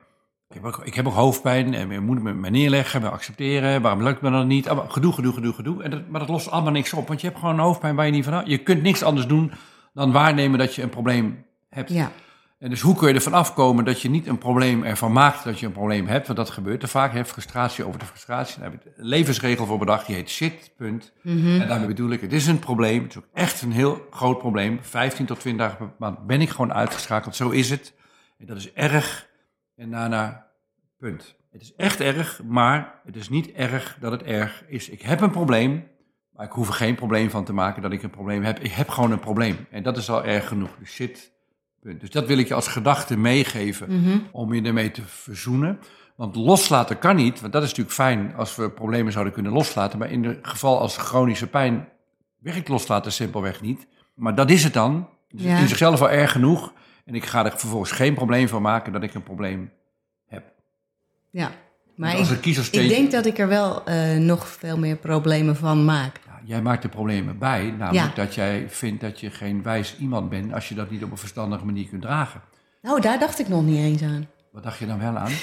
Ik 0.49 0.55
heb 0.55 0.65
ook, 0.65 0.81
ik 0.85 0.95
heb 0.95 1.07
ook 1.07 1.15
hoofdpijn 1.15 1.75
en 1.75 1.89
we 1.89 2.01
moeten 2.01 2.25
me 2.25 2.35
me 2.35 2.51
neerleggen, 2.51 3.01
we 3.01 3.09
accepteren. 3.11 3.83
Waarom 3.83 4.03
lukt 4.03 4.21
me 4.21 4.31
dat 4.31 4.47
niet? 4.47 4.69
Allemaal 4.69 4.89
gedoe, 4.89 5.13
gedoe, 5.13 5.33
gedoe, 5.33 5.53
gedoe. 5.53 5.83
En 5.83 5.91
dat, 5.91 6.09
maar 6.09 6.21
dat 6.21 6.29
lost 6.29 6.51
allemaal 6.51 6.73
niks 6.73 6.93
op, 6.93 7.09
want 7.09 7.21
je 7.21 7.27
hebt 7.27 7.39
gewoon 7.39 7.55
een 7.55 7.61
hoofdpijn 7.65 7.95
waar 7.97 8.07
je 8.07 8.13
niet 8.13 8.25
van 8.25 8.43
Je 8.47 8.59
kunt 8.59 8.83
niks 8.83 9.03
anders 9.03 9.27
doen 9.27 9.53
dan 9.95 10.13
waarnemen 10.13 10.59
dat 10.59 10.75
je 10.75 10.83
een 10.83 10.89
probleem 10.89 11.45
hebt. 11.71 11.91
Ja, 11.91 12.11
En 12.65 12.71
dus 12.71 12.81
hoe 12.81 12.95
kun 12.95 13.09
je 13.09 13.15
ervan 13.15 13.33
afkomen 13.33 13.85
dat 13.85 14.01
je 14.01 14.11
niet 14.11 14.27
een 14.27 14.39
probleem 14.39 14.83
ervan 14.83 15.13
maakt 15.13 15.45
dat 15.45 15.59
je 15.59 15.67
een 15.67 15.73
probleem 15.73 16.07
hebt? 16.07 16.27
Want 16.27 16.39
dat 16.39 16.51
gebeurt 16.51 16.83
er 16.83 16.89
vaak. 16.89 17.13
Hebt 17.13 17.29
frustratie 17.29 17.87
over 17.87 17.99
de 17.99 18.05
frustratie. 18.05 18.61
Daar 18.61 18.71
heb 18.71 18.81
ik 18.81 18.93
een 18.97 19.05
levensregel 19.05 19.67
voor 19.67 19.79
bedacht. 19.79 20.07
Die 20.07 20.15
heet 20.15 20.29
shit, 20.31 20.73
punt. 20.77 21.13
En 21.23 21.69
daarmee 21.69 21.87
bedoel 21.87 22.11
ik, 22.11 22.21
het 22.21 22.33
is 22.33 22.47
een 22.47 22.59
probleem. 22.59 23.03
Het 23.03 23.11
is 23.11 23.17
ook 23.17 23.29
echt 23.33 23.63
een 23.63 23.73
heel 23.73 24.07
groot 24.11 24.39
probleem. 24.39 24.79
15 24.83 25.27
tot 25.27 25.41
20 25.41 25.67
dagen 25.67 25.79
per 25.79 25.95
maand 25.99 26.27
ben 26.27 26.41
ik 26.41 26.51
gewoon 26.51 26.73
uitgeschakeld. 26.73 27.37
Zo 27.37 27.51
is 27.51 27.71
het. 27.71 27.95
En 28.39 28.47
dat 28.47 28.57
is 28.57 28.73
erg. 28.73 29.29
En 29.77 29.91
daarna, 29.91 30.47
punt. 30.99 31.37
Het 31.51 31.63
is 31.63 31.75
echt 31.77 32.01
erg, 32.01 32.41
maar 32.45 33.01
het 33.05 33.17
is 33.17 33.29
niet 33.29 33.53
erg 33.53 33.97
dat 34.01 34.13
het 34.13 34.23
erg 34.23 34.65
is. 34.67 34.89
Ik 34.89 35.03
heb 35.03 35.21
een 35.21 35.31
probleem, 35.31 35.87
maar 36.33 36.47
ik 36.47 36.53
hoef 36.53 36.69
er 36.69 36.75
geen 36.75 36.95
probleem 36.95 37.31
van 37.31 37.45
te 37.45 37.53
maken 37.53 37.83
dat 37.83 37.93
ik 37.93 38.03
een 38.03 38.11
probleem 38.11 38.43
heb. 38.43 38.59
Ik 38.59 38.73
heb 38.73 38.89
gewoon 38.89 39.11
een 39.11 39.21
probleem. 39.21 39.67
En 39.71 39.83
dat 39.83 39.97
is 39.97 40.11
al 40.11 40.25
erg 40.25 40.49
genoeg. 40.49 40.71
Dus 40.79 40.91
shit, 40.91 41.33
punt. 41.85 42.01
Dus 42.01 42.11
dat 42.11 42.27
wil 42.27 42.39
ik 42.39 42.49
je 42.49 42.55
als 42.55 42.69
gedachte 42.69 43.17
meegeven 43.17 43.89
om 44.33 44.55
je 44.55 44.63
ermee 44.63 44.91
te 44.91 45.03
verzoenen. 45.07 45.79
Want 46.17 46.37
loslaten 46.37 46.99
kan 46.99 47.17
niet, 47.17 47.41
want 47.41 47.53
dat 47.53 47.63
is 47.63 47.69
natuurlijk 47.69 47.95
fijn 47.97 48.35
als 48.37 48.57
we 48.57 48.71
problemen 48.71 49.13
zouden 49.13 49.33
kunnen 49.33 49.53
loslaten. 49.53 49.99
Maar 49.99 50.11
in 50.11 50.25
het 50.25 50.39
geval 50.43 50.79
als 50.81 50.97
chronische 50.97 51.47
pijn 51.47 51.89
werkt 52.39 52.69
loslaten 52.69 53.13
simpelweg 53.13 53.61
niet. 53.61 53.87
Maar 54.15 54.35
dat 54.35 54.51
is 54.51 54.65
het 54.65 54.73
dan. 54.73 55.09
Dus 55.29 55.43
Ja. 55.43 55.59
in 55.59 55.69
zichzelf 55.69 56.01
al 56.01 56.11
erg 56.11 56.33
genoeg. 56.33 56.73
En 57.05 57.15
ik 57.15 57.25
ga 57.25 57.45
er 57.45 57.59
vervolgens 57.59 57.91
geen 57.91 58.15
probleem 58.15 58.49
van 58.49 58.63
maken 58.63 58.93
dat 58.93 59.03
ik 59.03 59.15
een 59.15 59.23
probleem 59.23 59.71
heb. 60.27 60.45
ja. 61.31 61.51
Maar 61.97 62.11
Dus 62.17 62.29
als 62.31 62.69
ik, 62.69 62.83
ik 62.83 62.89
denk 62.89 63.11
dat 63.11 63.27
ik 63.27 63.39
er 63.39 63.49
wel 63.49 63.85
eh, 63.85 64.17
nog 64.17 64.49
veel 64.49 64.79
meer 64.79 64.97
problemen 64.97 65.57
van 65.57 65.85
maak. 65.85 66.21
Jij 66.45 66.63
maakt 66.63 66.85
er 66.85 66.91
problemen 66.91 67.39
bij, 67.39 67.75
namelijk 67.79 68.17
Ja. 68.17 68.23
dat 68.25 68.35
jij 68.35 68.65
vindt 68.69 69.01
dat 69.01 69.21
je 69.21 69.31
geen 69.31 69.63
wijs 69.63 69.97
iemand 70.01 70.29
bent 70.29 70.53
als 70.53 70.69
je 70.69 70.75
dat 70.75 70.91
niet 70.91 71.03
op 71.05 71.11
een 71.11 71.17
verstandige 71.17 71.65
manier 71.65 71.89
kunt 71.89 72.03
dragen. 72.03 72.41
Nou, 72.83 73.01
daar 73.01 73.19
dacht 73.19 73.39
ik 73.39 73.49
nog 73.49 73.63
niet 73.65 73.79
eens 73.79 74.03
aan. 74.03 74.27
Wat 74.53 74.63
dacht 74.63 74.79
je 74.79 74.87
dan 74.87 74.99
wel 74.99 75.17
aan? 75.17 75.31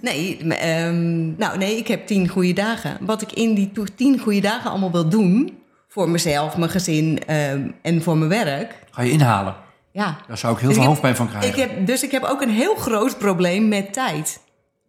Nee, 0.00 0.36
ehm, 0.54 1.36
nou 1.36 1.58
nee, 1.58 1.76
ik 1.76 1.88
heb 1.88 2.06
tien 2.06 2.28
goede 2.28 2.52
dagen. 2.52 2.96
Wat 3.00 3.22
ik 3.22 3.32
in 3.32 3.54
die 3.54 3.72
tien 3.94 4.18
goede 4.18 4.40
dagen 4.40 4.70
allemaal 4.70 4.90
wil 4.92 5.08
doen... 5.08 5.58
voor 5.88 6.08
mezelf, 6.08 6.56
mijn 6.56 6.70
gezin 6.70 7.18
ehm, 7.26 7.70
en 7.82 8.02
voor 8.02 8.16
mijn 8.16 8.30
werk... 8.30 8.74
Ga 8.90 9.02
je 9.02 9.10
inhalen? 9.10 9.54
Ja. 9.92 10.16
Daar 10.26 10.38
zou 10.38 10.52
ik 10.54 10.58
heel 10.58 10.68
Dus 10.68 10.76
veel 10.76 10.86
ik 10.86 10.90
hoofdpijn 10.90 11.16
van 11.16 11.26
Ik 11.26 11.32
krijgen. 11.32 11.60
heb, 11.60 11.86
dus 11.86 12.02
ik 12.02 12.10
heb 12.10 12.22
ook 12.22 12.40
een 12.42 12.50
heel 12.50 12.74
groot 12.74 13.18
probleem 13.18 13.68
met 13.68 13.92
tijd. 13.92 14.40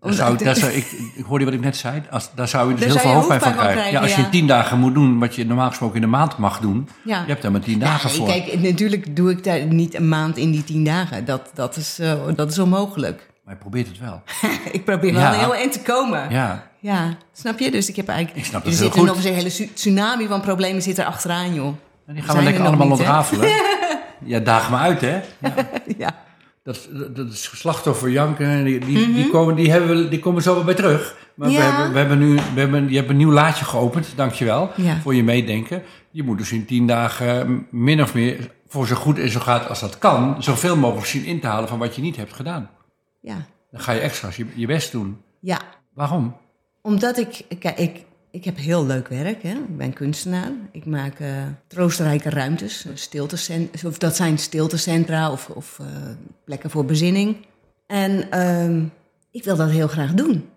Daar 0.02 0.14
zou, 0.14 0.30
Omdat 0.32 0.46
daar 0.46 0.56
ik- 0.56 0.62
zou, 0.62 0.72
ik, 0.74 1.12
ik 1.16 1.26
hoorde 1.26 1.46
wat 1.46 1.54
ik 1.54 1.60
net 1.62 1.78
zei. 1.78 2.02
Als, 2.12 2.30
daar 2.36 2.48
zou 2.48 2.70
je 2.70 2.76
dus 2.76 2.80
Daar 2.80 2.90
heel 2.90 3.00
zou 3.00 3.08
veel 3.08 3.16
hoofdpijn 3.16 3.40
van 3.42 3.50
hoofdpijn 3.52 3.74
krijgen. 3.74 4.00
van 4.00 4.08
ja, 4.08 4.16
als 4.16 4.26
je 4.26 4.30
tien 4.32 4.48
dagen 4.48 4.80
moet 4.80 4.94
doen 4.94 5.20
wat 5.20 5.36
je 5.36 5.46
normaal 5.46 5.68
gesproken 5.70 5.96
in 5.98 6.04
een 6.04 6.10
maand 6.10 6.38
mag 6.38 6.60
doen. 6.60 6.90
Ja. 7.04 7.20
Je 7.22 7.28
hebt 7.28 7.42
daar 7.42 7.52
maar 7.52 7.62
tien 7.62 7.80
Ja, 7.80 7.86
dagen 7.86 8.10
voor. 8.10 8.28
Kijk, 8.28 8.60
natuurlijk 8.62 9.16
doe 9.16 9.32
ik 9.32 9.44
daar 9.44 9.66
niet 9.66 9.96
een 9.96 10.10
maand 10.10 10.38
in 10.38 10.52
die 10.52 10.64
tien 10.64 10.84
dagen. 10.84 11.26
Dat, 11.26 11.50
dat, 11.54 11.76
is, 11.76 12.00
eh, 12.00 12.14
dat 12.36 12.52
is 12.52 12.60
onmogelijk. 12.60 13.30
Maar 13.46 13.54
je 13.54 13.60
probeert 13.60 13.88
het 13.88 14.00
wel. 14.00 14.22
ik 14.72 14.86
probeer 14.86 15.14
wel 15.14 15.24
een 15.34 15.40
heel 15.40 15.56
eind 15.56 15.72
te 15.72 15.82
komen. 15.82 16.30
Ja. 16.30 16.68
Ja. 16.80 17.18
snap 17.34 17.60
je? 17.60 17.72
Dus 17.72 17.90
ik 17.90 17.96
heb 17.96 18.08
eigenlijk... 18.08 18.40
Ik 18.40 18.46
snap 18.46 18.66
er 18.66 18.72
zit 18.74 18.96
nog 18.96 19.16
eens 19.16 19.26
een 19.26 19.34
hele 19.34 19.50
su- 19.50 19.74
tsunami 19.74 20.28
van 20.28 20.42
problemen 20.42 20.82
zit 20.82 20.98
er 20.98 21.06
achteraan, 21.06 21.54
joh. 21.54 21.76
En 22.08 22.14
die 22.14 22.24
gaan 22.24 22.34
we 22.34 22.38
er 22.42 22.48
lekker 22.48 22.66
allemaal 22.66 22.90
ontrafelen. 22.92 23.50
Ja, 24.26 24.40
daag 24.40 24.70
me 24.70 24.78
uit, 24.78 25.02
hè? 25.02 25.20
ja. 25.98 26.16
Dat, 26.64 26.90
dat, 27.14 27.28
is 27.32 27.60
slachtoffer 27.60 28.10
janken. 28.10 28.64
Die, 28.64 28.80
die, 28.80 29.14
die, 29.14 29.30
komen, 29.30 29.56
die, 29.56 29.72
hebben 29.72 29.98
we, 29.98 30.08
die 30.10 30.20
komen 30.20 30.42
zo 30.42 30.54
wel 30.56 30.64
bij 30.64 30.74
terug. 30.74 31.16
Maar 31.36 31.50
we, 31.50 31.54
Mhm. 31.56 31.64
Hebben, 31.64 31.92
we 31.94 31.98
hebben 32.00 32.20
nu, 32.20 32.36
we 32.54 32.60
hebben, 32.60 32.90
je 32.90 32.96
hebt 32.96 33.10
een 33.10 33.18
nieuw 33.18 33.32
laadje 33.32 33.66
geopend. 33.66 34.08
Dankjewel 34.16 34.72
Ja. 34.76 35.00
voor 35.02 35.16
je 35.16 35.24
meedenken. 35.24 35.84
Je 36.12 36.24
moet 36.24 36.38
dus 36.38 36.52
in 36.52 36.66
tien 36.66 36.88
dagen 36.88 37.68
min 37.72 38.02
of 38.02 38.14
meer, 38.14 38.52
voor 38.68 38.88
zo 38.88 38.96
goed 38.96 39.20
en 39.20 39.30
zo 39.30 39.40
gaat 39.40 39.70
als 39.70 39.80
dat 39.80 39.98
kan, 39.98 40.44
zoveel 40.44 40.78
mogelijk 40.78 41.08
zien 41.08 41.26
in 41.26 41.40
te 41.40 41.48
halen 41.48 41.70
van 41.70 41.80
wat 41.80 41.96
je 41.96 42.02
niet 42.02 42.16
hebt 42.16 42.34
gedaan. 42.34 42.70
Ja. 43.22 43.46
Dan 43.72 43.82
ga 43.82 43.92
je 43.92 44.00
extra's 44.00 44.36
je, 44.36 44.46
je 44.56 44.66
best 44.68 44.92
doen. 44.92 45.22
ja, 45.42 45.60
Waarom? 45.94 46.36
omdat 46.82 47.18
ik... 47.18 47.46
Kijk, 47.60 47.78
ik, 47.78 48.06
ik 48.32 48.46
heb 48.46 48.58
heel 48.58 48.86
leuk 48.86 49.08
werk. 49.08 49.44
Hè? 49.44 49.54
Ik 49.54 49.78
ben 49.78 49.94
kunstenaar. 49.94 50.52
Ik 50.72 50.86
maak 50.86 51.20
eh, 51.20 51.44
troostrijke 51.68 52.30
ruimtes. 52.30 52.86
Stiltecent 52.94 53.86
of 53.86 53.98
dat 53.98 54.16
zijn 54.16 54.38
stiltecentra 54.38 55.32
of, 55.32 55.50
of 55.50 55.80
eh, 55.80 55.86
plekken 56.46 56.70
voor 56.70 56.86
bezinning. 56.86 57.36
En 57.88 58.32
ehm, 58.32 58.86
ik 59.32 59.44
wil 59.44 59.56
dat 59.56 59.70
heel 59.70 59.88
graag 59.88 60.14
doen. 60.14 60.50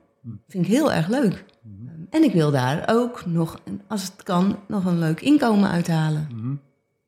Vind 0.49 0.65
ik 0.65 0.71
heel 0.71 0.93
erg 0.93 1.09
leuk. 1.09 1.45
En 2.11 2.23
ik 2.23 2.33
wil 2.33 2.51
daar 2.51 2.85
ook 2.87 3.27
nog, 3.27 3.61
als 3.89 4.03
het 4.03 4.23
kan, 4.23 4.59
nog 4.69 4.85
een 4.85 4.99
leuk 4.99 5.21
inkomen 5.21 5.71
uithalen. 5.71 6.29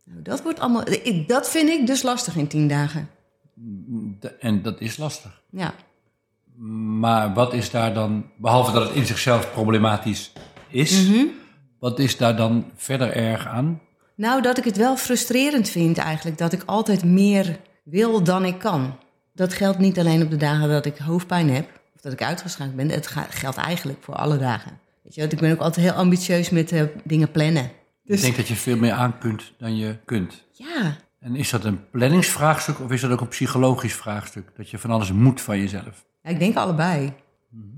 Nou, 0.04 0.22
dat 0.22 0.42
wordt 0.42 0.60
allemaal... 0.60 0.84
Dat 1.26 1.50
vind 1.50 1.68
ik 1.68 1.86
dus 1.86 2.02
lastig 2.02 2.36
in 2.36 2.46
tien 2.46 2.68
dagen. 2.68 3.08
En 4.40 4.62
dat 4.62 4.80
is 4.80 4.96
lastig. 4.96 5.42
Ja. 5.50 5.74
Maar 6.98 7.34
wat 7.34 7.52
is 7.52 7.70
daar 7.70 7.94
dan, 7.94 8.26
behalve 8.36 8.72
dat 8.72 8.88
het 8.88 8.96
in 8.96 9.06
zichzelf 9.06 9.52
problematisch 9.52 10.32
is, 10.68 11.06
Mhm. 11.08 11.24
wat 11.78 11.98
is 11.98 12.16
daar 12.16 12.36
dan 12.36 12.70
verder 12.76 13.12
erg 13.12 13.46
aan? 13.46 13.80
Nou, 14.14 14.42
dat 14.42 14.58
ik 14.58 14.64
het 14.64 14.76
wel 14.76 14.96
frustrerend 14.96 15.68
vind 15.68 15.98
eigenlijk. 15.98 16.38
Dat 16.38 16.52
ik 16.52 16.62
altijd 16.66 17.04
meer 17.04 17.56
wil 17.84 18.22
dan 18.22 18.44
ik 18.44 18.58
kan. 18.58 18.96
Dat 19.34 19.54
geldt 19.54 19.78
niet 19.78 19.98
alleen 19.98 20.22
op 20.22 20.30
de 20.30 20.36
dagen 20.36 20.68
dat 20.68 20.86
ik 20.86 20.96
hoofdpijn 20.98 21.50
heb. 21.50 21.68
Of 21.94 22.00
dat 22.00 22.12
ik 22.12 22.22
uitgeschakeld 22.22 22.76
ben. 22.76 22.90
Het 22.90 23.06
geldt 23.30 23.56
eigenlijk 23.56 23.98
voor 24.02 24.14
alle 24.14 24.38
dagen. 24.38 24.78
Weet 25.02 25.14
je, 25.14 25.20
want 25.20 25.32
ik 25.32 25.38
ben 25.40 25.52
ook 25.52 25.60
altijd 25.60 25.86
heel 25.86 25.94
ambitieus 25.94 26.50
met 26.50 26.72
eh, 26.72 26.82
dingen 27.04 27.30
plannen. 27.30 27.70
Ik 28.04 28.20
denk 28.20 28.36
dat 28.36 28.48
je 28.48 28.54
veel 28.54 28.76
meer 28.76 28.92
aan 28.92 29.18
kunt 29.18 29.52
dan 29.58 29.76
je 29.76 29.96
kunt. 30.04 30.44
Ja, 30.52 30.96
En 31.20 31.36
is 31.36 31.50
dat 31.50 31.64
een 31.64 31.90
planningsvraagstuk 31.90 32.80
of 32.80 32.90
is 32.90 33.00
dat 33.00 33.10
ook 33.10 33.20
een 33.20 33.28
psychologisch 33.28 33.94
vraagstuk? 33.94 34.48
Dat 34.56 34.70
je 34.70 34.78
van 34.78 34.90
alles 34.90 35.12
moet 35.12 35.40
van 35.40 35.58
jezelf? 35.58 36.04
Ja, 36.22 36.30
ik 36.30 36.38
denk 36.38 36.56
allebei. 36.56 37.12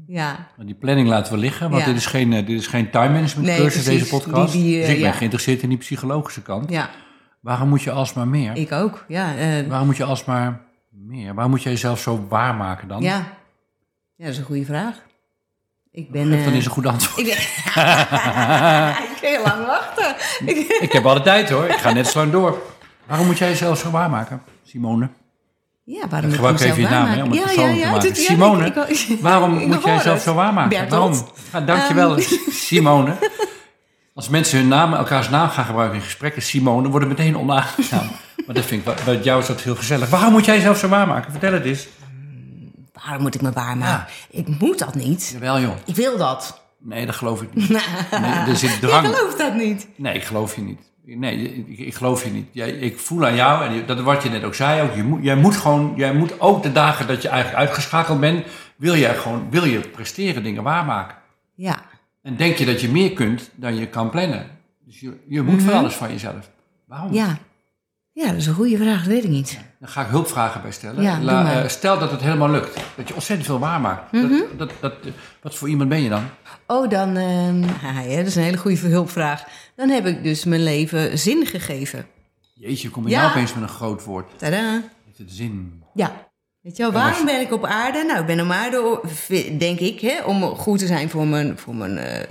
Ja, 0.06 0.48
Maar 0.56 0.66
Die 0.66 0.74
planning 0.74 1.08
laten 1.08 1.32
we 1.32 1.38
liggen, 1.38 1.70
want 1.70 1.82
Ja. 1.82 1.88
dit, 1.88 1.96
is 1.96 2.06
geen, 2.06 2.32
eh, 2.32 2.46
dit 2.46 2.60
is 2.60 2.66
geen 2.66 2.90
time 2.90 3.08
management 3.08 3.46
Nee, 3.48 3.58
cursus, 3.60 3.84
deze 3.84 4.06
podcast. 4.08 4.52
Die- 4.52 4.62
die, 4.62 4.74
eh, 4.74 4.80
dus 4.80 4.88
ik 4.94 5.00
ben 5.00 5.10
ja. 5.10 5.12
geïnteresseerd 5.16 5.62
in 5.62 5.68
die 5.68 5.78
psychologische 5.78 6.42
kant. 6.42 6.70
ja, 6.70 6.90
Waarom 7.40 7.68
moet 7.68 7.82
je 7.82 7.90
alsmaar 7.90 8.28
meer? 8.28 8.56
ik 8.56 8.72
ook. 8.72 9.04
Ja, 9.08 9.36
eh, 9.36 9.66
Waarom 9.68 9.86
moet 9.86 9.96
je 9.96 10.04
alsmaar 10.04 10.60
meer? 10.90 11.34
Waarom 11.34 11.50
moet 11.52 11.62
je 11.62 11.70
jezelf 11.70 12.00
zo 12.00 12.26
waarmaken 12.28 12.88
dan? 12.88 13.02
ja. 13.02 13.16
ja, 14.16 14.24
dat 14.24 14.28
is 14.32 14.38
een 14.38 14.44
goede 14.44 14.64
vraag. 14.64 14.94
Ik 15.90 16.10
ben... 16.10 16.30
Dan 16.30 16.52
eens 16.52 16.64
een 16.64 16.70
goed 16.70 16.86
antwoord. 16.86 17.18
ik 17.18 17.24
ben... 17.24 17.36
ik 19.12 19.18
kan 19.20 19.30
heel 19.30 19.42
lang 19.42 19.66
wachten. 19.66 20.14
Ik- 20.46 20.78
Ik 20.80 20.92
heb 20.92 21.06
alle 21.06 21.20
tijd 21.20 21.50
hoor, 21.50 21.64
ik 21.64 21.76
ga 21.76 21.92
net 21.92 22.06
zo 22.06 22.18
lang 22.18 22.32
door. 22.32 22.62
Waarom 23.06 23.26
moet 23.26 23.38
jij 23.38 23.48
jezelf 23.48 23.78
zo 23.78 23.90
waarmaken, 23.90 24.42
Simone? 24.62 25.08
Ja, 25.90 26.08
waarom 26.08 26.30
moet 26.30 26.60
ik 26.60 26.60
even 26.60 26.80
je 26.82 26.88
naam 26.88 27.06
hè, 27.06 27.22
om 27.22 27.30
het 27.30 27.56
maken. 27.56 28.00
dit- 28.00 28.16
ja, 28.16 28.22
Simone, 28.24 28.66
ik- 28.66 28.76
ik- 28.76 29.18
waarom 29.20 29.58
ik 29.58 29.66
moet 29.66 29.82
jij 29.84 29.94
het. 29.94 30.22
zo 30.22 30.34
waarmaken? 30.34 30.78
Bertolt. 30.78 31.16
Waarom? 31.16 31.32
Ja, 31.52 31.60
dankjewel, 31.60 32.16
Ehm. 32.16 32.28
Simone. 32.66 33.16
Als 34.14 34.28
mensen 34.28 34.58
hun 34.58 34.68
naam, 34.68 34.94
elkaars 34.94 35.28
naam 35.28 35.48
gaan 35.48 35.64
gebruiken 35.64 35.96
in 35.98 36.02
gesprekken, 36.04 36.42
Simone, 36.42 36.88
wordt 36.88 37.06
het 37.08 37.18
meteen 37.18 37.36
onaangenaam. 37.38 38.10
maar 38.46 38.54
dat 38.54 38.64
vind 38.64 38.86
ik, 38.86 39.04
bij 39.04 39.16
jou 39.22 39.40
is 39.40 39.46
dat 39.46 39.60
heel 39.60 39.76
gezellig. 39.76 40.08
Waarom 40.10 40.32
moet 40.32 40.44
jij 40.44 40.56
jezelf 40.56 40.78
zo 40.78 40.88
waarmaken? 40.88 41.30
Vertel 41.30 41.52
het 41.52 41.64
eens. 41.64 41.86
Waarom 43.04 43.22
moet 43.22 43.34
ik 43.34 43.40
me 43.42 43.52
waarmaken? 43.52 44.06
Ik 44.30 44.48
moet 44.60 44.78
dat 44.78 44.94
niet. 44.94 45.28
Jawel 45.32 45.60
joh. 45.60 45.74
Ik 45.84 45.94
wil 45.96 46.16
dat. 46.16 46.62
Nee, 46.80 47.06
dat 47.06 47.14
geloof 47.14 47.42
ik 47.42 47.54
niet. 47.54 47.68
Nee, 48.20 48.30
er 48.48 48.56
zit 48.56 48.70
Ik 48.70 48.80
drang. 48.80 49.06
geloof 49.06 49.34
dat 49.34 49.54
niet. 49.54 49.86
Nee, 49.96 50.14
ik 50.14 50.24
geloof 50.24 50.54
je 50.54 50.60
niet. 50.60 50.80
Nee, 51.16 51.64
ik, 51.66 51.78
ik 51.78 51.94
geloof 51.94 52.24
je 52.24 52.30
niet. 52.30 52.46
Jij, 52.52 52.70
ik 52.70 52.98
voel 52.98 53.26
aan 53.26 53.34
jou, 53.34 53.64
en 53.64 53.86
dat 53.86 54.00
wat 54.00 54.22
je 54.22 54.28
net 54.28 54.44
ook 54.44 54.54
zei, 54.54 54.82
ook, 54.82 54.94
je 54.94 55.02
moet, 55.02 55.22
jij 55.22 55.36
moet 55.36 55.56
gewoon, 55.56 55.92
jij 55.96 56.14
moet 56.14 56.40
ook 56.40 56.62
de 56.62 56.72
dagen 56.72 57.06
dat 57.06 57.22
je 57.22 57.28
eigenlijk 57.28 57.58
uitgeschakeld 57.58 58.20
bent, 58.20 58.46
wil 58.76 58.96
jij 58.96 59.14
gewoon, 59.14 59.50
wil 59.50 59.64
je 59.64 59.80
presteren, 59.80 60.42
dingen 60.42 60.62
waarmaken. 60.62 61.16
Ja. 61.54 61.82
En 62.22 62.36
denk 62.36 62.56
je 62.56 62.64
dat 62.64 62.80
je 62.80 62.88
meer 62.88 63.12
kunt 63.12 63.50
dan 63.54 63.76
je 63.76 63.86
kan 63.86 64.10
plannen. 64.10 64.46
Dus 64.84 65.00
je, 65.00 65.16
je 65.28 65.42
moet 65.42 65.62
van 65.62 65.74
alles 65.74 65.94
van 65.94 66.10
jezelf. 66.10 66.50
Waarom? 66.86 67.12
Ja. 67.12 67.38
Ja, 68.12 68.26
dat 68.26 68.36
is 68.36 68.46
een 68.46 68.54
goede 68.54 68.76
vraag. 68.76 68.98
Dat 68.98 69.12
weet 69.12 69.24
ik 69.24 69.30
niet. 69.30 69.58
Daar 69.80 69.88
ga 69.88 70.00
ik 70.02 70.08
hulpvragen 70.08 70.62
bij 70.62 70.70
stellen. 70.70 71.02
Ja, 71.02 71.20
La-. 71.20 71.42
Mhm. 71.42 71.50
eh, 71.56 71.68
stel 71.68 71.98
dat 71.98 72.10
het 72.10 72.20
helemaal 72.20 72.50
lukt. 72.50 72.74
Dat 72.96 73.08
je 73.08 73.14
ontzettend 73.14 73.46
veel 73.48 73.58
waarmaakt. 73.58 74.12
dat, 74.12 74.30
dat, 74.56 74.70
dat, 74.80 74.92
wat 75.42 75.54
voor 75.54 75.68
iemand 75.68 75.88
ben 75.88 76.02
je 76.02 76.08
dan? 76.08 76.22
Oh, 76.66 76.90
dan... 76.90 77.14
ja, 77.82 78.16
dat 78.16 78.26
is 78.26 78.36
een 78.36 78.42
hele 78.42 78.56
goede 78.56 78.76
hulpvraag. 78.78 79.44
Dan 79.76 79.88
heb 79.88 80.06
ik 80.06 80.22
dus 80.22 80.44
mijn 80.44 80.62
leven 80.62 81.18
zin 81.18 81.46
gegeven. 81.46 82.06
Jeetje, 82.54 82.90
kom 82.90 83.04
je 83.04 83.10
Ja. 83.10 83.20
nou 83.20 83.30
opeens 83.30 83.54
met 83.54 83.62
een 83.62 83.68
groot 83.68 84.04
woord. 84.04 84.38
Tadaa. 84.38 84.82
Heeft 85.06 85.18
het 85.18 85.30
zin? 85.30 85.82
Ja. 85.94 86.12
Weet 86.60 86.76
je 86.76 86.82
wel, 86.82 86.92
waarom 86.92 87.24
ben 87.24 87.40
ik 87.40 87.52
op 87.52 87.64
aarde? 87.64 88.04
Nou, 88.04 88.20
ik 88.20 88.26
ben 88.26 88.40
op 88.40 88.50
aarde, 88.50 89.00
denk 89.58 89.78
ik, 89.78 90.00
hè, 90.00 90.22
om 90.24 90.42
goed 90.42 90.78
te 90.78 90.86
zijn 90.86 91.10
voor 91.10 91.26
mijn, 91.26 91.58
voor 91.58 91.74
mijn 91.74 91.98
eh, 91.98 92.20
eh, 92.20 92.26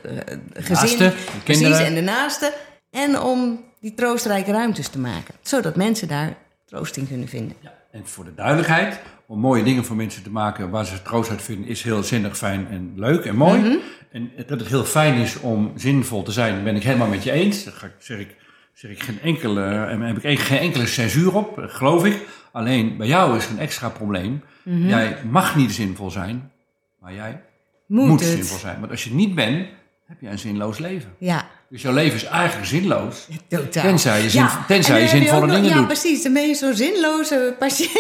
gezin. 0.54 0.74
Naasten, 0.74 1.10
de 1.10 1.16
Precies, 1.44 1.62
kinderen. 1.62 1.86
en 1.86 1.96
de 1.96 2.01
naasten. 2.01 2.51
En 2.92 3.20
om 3.22 3.63
die 3.82 3.94
troostrijke 3.94 4.51
ruimtes 4.51 4.88
te 4.88 5.00
maken. 5.00 5.34
Zodat 5.42 5.75
mensen 5.75 6.08
daar 6.08 6.36
troost 6.68 6.98
in 6.98 7.08
kunnen 7.08 7.28
vinden. 7.28 7.56
Ja, 7.60 7.74
en 7.92 8.08
voor 8.08 8.26
de 8.26 8.34
duidelijkheid, 8.34 9.00
om 9.28 9.40
mooie 9.40 9.64
dingen 9.64 9.86
voor 9.86 9.96
mensen 9.96 10.24
te 10.24 10.30
maken 10.30 10.70
waar 10.70 10.86
ze 10.86 11.02
troost 11.02 11.30
uit 11.30 11.42
vinden, 11.42 11.70
is 11.70 11.82
heel 11.82 12.04
zinnig, 12.04 12.38
fijn 12.38 12.68
en 12.68 12.94
leuk 12.96 13.26
en 13.26 13.36
mooi. 13.36 13.60
Mhm. 13.60 13.76
En 14.12 14.32
dat 14.48 14.60
het 14.60 14.68
heel 14.68 14.84
fijn 14.84 15.14
is 15.14 15.40
om 15.40 15.72
zinvol 15.76 16.24
te 16.24 16.32
zijn, 16.32 16.64
ben 16.64 16.76
ik 16.76 16.84
helemaal 16.84 17.08
met 17.08 17.24
je 17.24 17.32
eens. 17.32 17.64
Daar 17.64 17.92
zeg 18.00 18.20
ik, 18.20 18.36
zeg 18.74 18.92
ik 18.92 19.04
geen 19.04 19.22
enkele, 19.22 19.64
en 19.64 20.02
heb 20.02 20.24
ik 20.24 20.40
geen 20.40 20.60
enkele 20.60 20.86
censuur 20.86 21.36
op, 21.36 21.56
dat 21.56 21.72
geloof 21.72 22.06
ik. 22.06 22.28
Alleen 22.52 22.98
bij 22.98 23.08
jou 23.08 23.38
is 23.38 23.50
een 23.50 23.60
extra 23.60 23.90
probleem. 23.90 24.44
Mhm. 24.64 24.88
Jij 24.88 25.18
mag 25.30 25.56
niet 25.56 25.72
zinvol 25.72 26.12
zijn, 26.12 26.52
maar 27.00 27.14
jij 27.14 27.42
Moet, 27.88 28.08
moet 28.08 28.22
zinvol 28.22 28.58
zijn. 28.58 28.80
Want 28.80 28.92
als 28.92 29.04
je 29.04 29.10
het 29.10 29.18
niet 29.18 29.36
bent, 29.36 29.68
heb 30.06 30.22
je 30.22 30.28
een 30.28 30.40
zinloos 30.40 30.78
leven. 30.78 31.14
Ja, 31.20 31.48
Dus 31.70 31.82
jouw 31.82 31.94
leven 31.94 32.16
is 32.16 32.24
eigenlijk 32.24 32.68
zinloos. 32.68 33.28
totaal. 33.48 33.84
Tenzij 33.84 34.22
je 34.22 34.30
zin- 34.30 34.48
tenzij 34.68 34.96
en 34.96 35.01
je 35.01 35.08
dan 35.08 35.16
heb 35.18 35.24
zinvolle 35.27 35.46
nog- 35.46 35.56
dingen 35.56 35.70
ja, 35.70 35.75
doet. 35.77 35.86
precies. 35.88 36.24
Dan 36.24 36.34
ben 36.34 36.48
je 36.48 36.56
zo'n 36.56 36.74
zinloze 36.75 37.56
patiënt. 37.60 37.92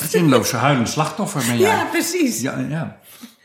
Een 0.00 0.08
zinloze 0.08 0.56
huilend 0.56 0.88
slachtoffer 0.88 1.42
ben 1.46 1.58
jij. 1.58 1.70
Ja, 1.76 1.84
precies. 1.84 2.40
Ja, 2.40 2.58
ja. 2.68 2.96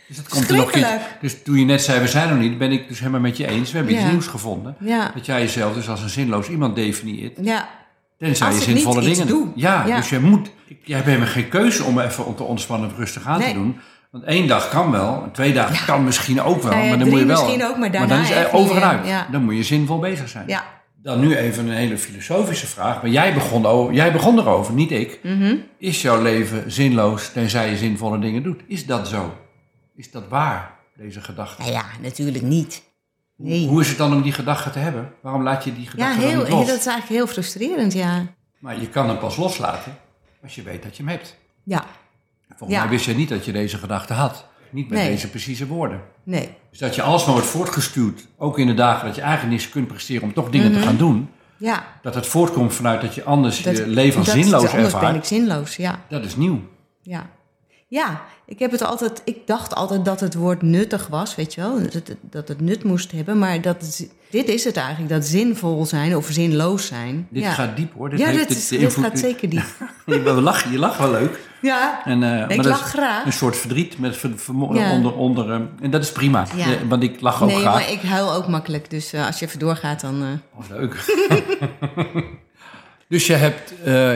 Dus 0.07 0.17
dat 0.17 0.27
komt 0.29 0.49
er 0.49 0.55
nog. 0.55 0.69
Schrikkelijk. 0.69 1.01
Dus 1.21 1.35
toen 1.43 1.57
je 1.59 1.65
net 1.65 1.81
zei, 1.81 1.99
we 1.99 2.07
zijn 2.07 2.29
er 2.29 2.35
niet, 2.35 2.57
ben 2.57 2.71
ik 2.71 2.87
dus 2.87 2.99
helemaal 2.99 3.19
met 3.19 3.37
je 3.37 3.47
eens. 3.47 3.71
We 3.71 3.77
hebben 3.77 3.93
iets 3.95 4.03
Ja. 4.03 4.09
nieuws 4.09 4.27
gevonden. 4.27 4.75
Ja. 4.79 5.11
Dat 5.15 5.25
jij 5.25 5.39
jezelf 5.39 5.73
dus 5.73 5.89
als 5.89 6.01
een 6.01 6.09
zinloos 6.09 6.47
iemand 6.49 6.75
definieert. 6.75 7.37
Ja, 7.41 7.69
Tenzij 8.17 8.47
Als 8.47 8.55
je 8.65 8.67
niet 8.67 8.75
zinvolle 8.81 9.01
dingen 9.05 9.27
doe. 9.27 9.45
doet. 9.45 9.51
Ja, 9.55 9.83
Ja. 9.87 9.95
dus 9.95 10.09
jij 10.09 10.19
moet. 10.19 10.49
Jij 10.83 10.95
hebt 10.95 11.07
helemaal 11.07 11.27
geen 11.29 11.49
keuze 11.49 11.83
om 11.83 11.99
even 11.99 12.25
om 12.25 12.35
te 12.35 12.43
ontspannen 12.43 12.89
of 12.91 12.97
rustig 12.97 13.25
aan 13.25 13.41
te 13.41 13.53
doen. 13.53 13.79
Want 14.11 14.23
één 14.23 14.47
dag 14.47 14.69
kan 14.69 14.91
wel, 14.91 15.29
twee 15.33 15.53
dagen 15.53 15.85
kan 15.85 16.03
misschien 16.03 16.41
ook 16.41 16.61
wel. 16.61 16.71
Nou 16.71 16.83
ja, 16.83 16.89
maar 16.89 16.99
dan 16.99 17.09
moet 17.09 17.19
je 17.19 17.25
wel. 17.25 17.41
misschien 17.43 17.65
ook, 17.65 17.77
maar 17.77 17.91
daarna 17.91 18.07
dan 18.07 18.21
is 18.23 18.29
er 18.29 18.53
over 18.53 18.75
en 18.75 18.83
uit. 18.83 19.07
ja. 19.07 19.27
Dan 19.31 19.43
moet 19.43 19.55
je 19.55 19.63
zinvol 19.63 19.99
bezig 19.99 20.29
zijn. 20.29 20.47
ja. 20.47 20.79
Dan 21.03 21.19
nu 21.19 21.35
even 21.35 21.65
een 21.67 21.73
hele 21.75 21.97
filosofische 21.97 22.67
vraag. 22.67 23.01
Maar 23.01 23.11
jij 23.11 23.33
begon, 23.33 23.65
o- 23.65 23.91
jij 23.91 24.11
begon 24.11 24.39
erover, 24.39 24.73
niet 24.73 24.91
ik. 24.91 25.19
Mhm. 25.23 25.55
Is 25.77 26.01
jouw 26.01 26.21
leven 26.21 26.71
zinloos 26.71 27.31
tenzij 27.31 27.69
je 27.69 27.77
zinvolle 27.77 28.19
dingen 28.19 28.43
doet? 28.43 28.61
Is 28.67 28.85
dat 28.85 29.07
zo? 29.07 29.33
Is 29.95 30.11
dat 30.11 30.27
waar, 30.27 30.71
deze 30.95 31.21
gedachte? 31.21 31.61
Nou 31.61 31.73
ja, 31.73 31.85
natuurlijk 32.01 32.43
niet. 32.43 32.83
Nee. 33.37 33.67
Hoe 33.67 33.81
is 33.81 33.87
het 33.89 33.97
dan 33.97 34.13
om 34.13 34.21
die 34.21 34.31
gedachte 34.31 34.69
te 34.69 34.79
hebben? 34.79 35.13
Waarom 35.21 35.43
laat 35.43 35.63
je 35.63 35.73
die 35.73 35.83
Ja, 35.83 35.89
gedachte 35.89 36.19
dan 36.21 36.29
heel, 36.29 36.39
niet 36.39 36.49
los? 36.49 36.67
dat 36.67 36.79
is 36.79 36.85
eigenlijk 36.85 37.07
heel 37.19 37.27
frustrerend, 37.27 37.93
ja. 37.93 38.25
Maar 38.59 38.79
je 38.79 38.87
kan 38.89 39.07
hem 39.07 39.17
pas 39.17 39.35
loslaten 39.37 39.95
als 40.43 40.55
je 40.55 40.61
weet 40.63 40.83
dat 40.83 40.97
je 40.97 41.03
hem 41.03 41.11
hebt. 41.11 41.37
Ja, 41.63 41.85
Volgens 42.57 42.79
Ja. 42.79 42.79
mij 42.85 42.89
wist 42.93 43.05
je 43.05 43.15
niet 43.15 43.29
dat 43.29 43.45
je 43.45 43.51
deze 43.51 43.77
gedachte 43.77 44.13
had. 44.13 44.45
Niet 44.69 44.89
met 44.89 44.99
Nee. 44.99 45.09
deze 45.09 45.29
precieze 45.29 45.67
woorden. 45.67 46.01
nee. 46.23 46.49
Dus 46.69 46.79
dat 46.79 46.95
je 46.95 47.01
alsmaar 47.01 47.33
wordt 47.33 47.49
voortgestuurd, 47.49 48.27
ook 48.37 48.59
in 48.59 48.67
de 48.67 48.73
dagen 48.73 49.05
dat 49.05 49.15
je 49.15 49.21
eigenlijk 49.21 49.51
niks 49.51 49.69
kunt 49.69 49.87
presteren 49.87 50.23
om 50.23 50.33
toch 50.33 50.49
dingen 50.49 50.71
te 50.73 50.79
gaan 50.79 50.97
doen. 50.97 51.29
Ja. 51.57 51.83
Dat 52.01 52.15
het 52.15 52.27
voortkomt 52.27 52.73
vanuit 52.73 53.01
dat 53.01 53.15
je 53.15 53.23
anders 53.23 53.59
Mhm. 53.59 53.67
Dat- 53.69 53.77
je 53.77 53.87
leven 53.87 54.19
als 54.19 54.29
zinloos 54.31 54.53
Anders 54.53 54.73
ervaart. 54.83 55.05
ben 55.05 55.15
ik 55.15 55.23
zinloos, 55.23 55.75
ja. 55.75 55.99
Dat 56.09 56.23
is 56.25 56.35
nieuw. 56.35 56.61
Ja. 57.01 57.29
Ja, 57.87 58.21
ik 58.45 58.59
heb 58.59 58.71
het 58.71 58.83
altijd. 58.83 59.21
Ik 59.25 59.37
dacht 59.47 59.75
altijd 59.75 60.05
dat 60.05 60.19
het 60.19 60.33
woord 60.33 60.61
nuttig 60.61 61.07
was, 61.07 61.35
weet 61.35 61.53
je 61.53 61.61
wel. 61.61 61.81
Dat 61.83 61.93
het, 61.93 62.15
dat 62.21 62.47
het 62.47 62.61
nut 62.61 62.83
moest 62.83 63.11
hebben. 63.11 63.39
Maar 63.39 63.61
dat 63.61 64.05
dit 64.29 64.47
is 64.47 64.63
het 64.63 64.77
eigenlijk, 64.77 65.09
dat 65.09 65.25
zinvol 65.25 65.85
zijn 65.85 66.15
of 66.15 66.27
zinloos 66.31 66.85
zijn. 66.87 67.27
Dit 67.29 67.43
ja. 67.43 67.51
gaat 67.51 67.75
diep 67.77 67.93
hoor. 67.93 68.09
Dit 68.09 68.19
ja, 68.19 68.25
heeft 68.27 68.47
dit, 68.47 68.57
is- 68.57 68.67
dit 68.67 68.79
invloed- 68.81 69.05
gaat 69.05 69.19
zeker 69.19 69.49
diep. 69.49 69.63
je, 70.05 70.19
lacht, 70.21 70.69
je 70.71 70.77
lacht 70.79 70.97
wel 70.97 71.11
leuk. 71.11 71.39
Ja, 71.61 72.01
En, 72.05 72.23
eh, 72.49 72.57
ik 72.57 72.63
lach 72.65 72.89
graag. 72.89 73.25
Een 73.25 73.33
soort 73.33 73.57
verdriet 73.57 73.99
met 73.99 74.17
ver- 74.17 74.37
vermo- 74.39 74.73
Ja. 74.75 74.91
onder, 74.91 75.13
onder. 75.15 75.51
eh, 75.51 75.59
en 75.81 75.91
dat 75.91 76.03
is 76.03 76.11
prima. 76.11 76.45
Ja. 76.55 76.65
Eh, 76.65 76.71
want 76.89 77.03
ik 77.03 77.21
lach 77.21 77.41
ook 77.43 77.49
nee, 77.49 77.59
graag. 77.59 77.73
maar 77.73 77.91
ik 77.91 78.01
huil 78.01 78.33
ook 78.33 78.47
makkelijk. 78.47 78.89
Dus 78.89 79.13
als 79.13 79.39
je 79.39 79.45
even 79.45 79.59
doorgaat, 79.59 80.01
dan. 80.01 80.21
eh, 80.21 80.59
Oh, 80.59 80.69
leuk. 80.69 80.95
dus 83.09 83.27
je 83.27 83.33
hebt, 83.33 83.73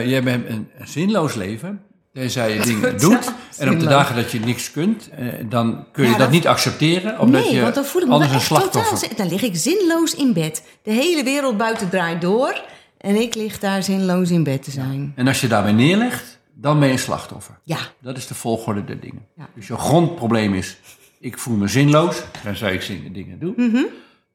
je 0.08 0.20
hebt 0.24 0.48
een, 0.50 0.68
zinloos 0.84 1.34
leven. 1.34 1.80
Tenzij 2.12 2.54
je 2.54 2.60
dingen 2.70 2.98
doet. 2.98 3.32
En 3.58 3.70
op 3.70 3.80
de 3.80 3.86
dagen 3.86 4.16
dat 4.16 4.30
je 4.30 4.40
niks 4.40 4.70
kunt, 4.70 5.08
dan 5.48 5.84
kun 5.92 6.02
je 6.04 6.10
Ja, 6.10 6.16
dat, 6.16 6.26
dat- 6.26 6.30
niet 6.34 6.46
accepteren. 6.46 7.18
Omdat 7.20 7.44
nee, 7.44 7.54
je 7.54 7.60
want 7.62 7.74
dan 7.74 7.84
voel 7.84 8.02
ik 8.02 8.08
me 8.08 8.14
anders 8.14 8.30
wel 8.30 8.38
een 8.58 8.64
totaal... 8.64 8.70
slachtoffer 8.82 8.98
zin- 9.08 9.16
Dan 9.16 9.28
lig 9.28 9.42
ik 9.42 9.56
zinloos 9.56 10.14
in 10.14 10.32
bed. 10.32 10.62
De 10.82 10.92
hele 10.92 11.22
wereld 11.24 11.56
buiten 11.56 11.88
draait 11.88 12.20
door. 12.20 12.60
En 12.98 13.20
ik 13.20 13.34
lig 13.34 13.58
daar 13.58 13.82
zinloos 13.82 14.30
in 14.30 14.42
bed 14.42 14.62
te 14.62 14.70
zijn. 14.70 15.12
En 15.16 15.28
als 15.28 15.40
je 15.40 15.46
daarbij 15.48 15.72
neerlegt, 15.72 16.35
dan 16.66 16.78
ben 16.78 16.88
je 16.88 16.94
een 16.94 17.00
slachtoffer. 17.00 17.58
Ja, 17.62 17.78
Dat 18.00 18.16
is 18.16 18.26
de 18.26 18.34
volgorde 18.34 18.84
der 18.84 19.00
dingen. 19.00 19.26
Ja. 19.36 19.48
Dus 19.54 19.66
je 19.66 19.76
grondprobleem 19.76 20.54
is, 20.54 20.76
ik 21.20 21.38
voel 21.38 21.56
me 21.56 21.68
zinloos, 21.68 22.22
tenzij 22.42 22.74
ik 22.74 22.82
zin- 22.82 23.12
dingen 23.12 23.38
doe. 23.38 23.52
Mhm. 23.56 23.76
En 23.76 23.82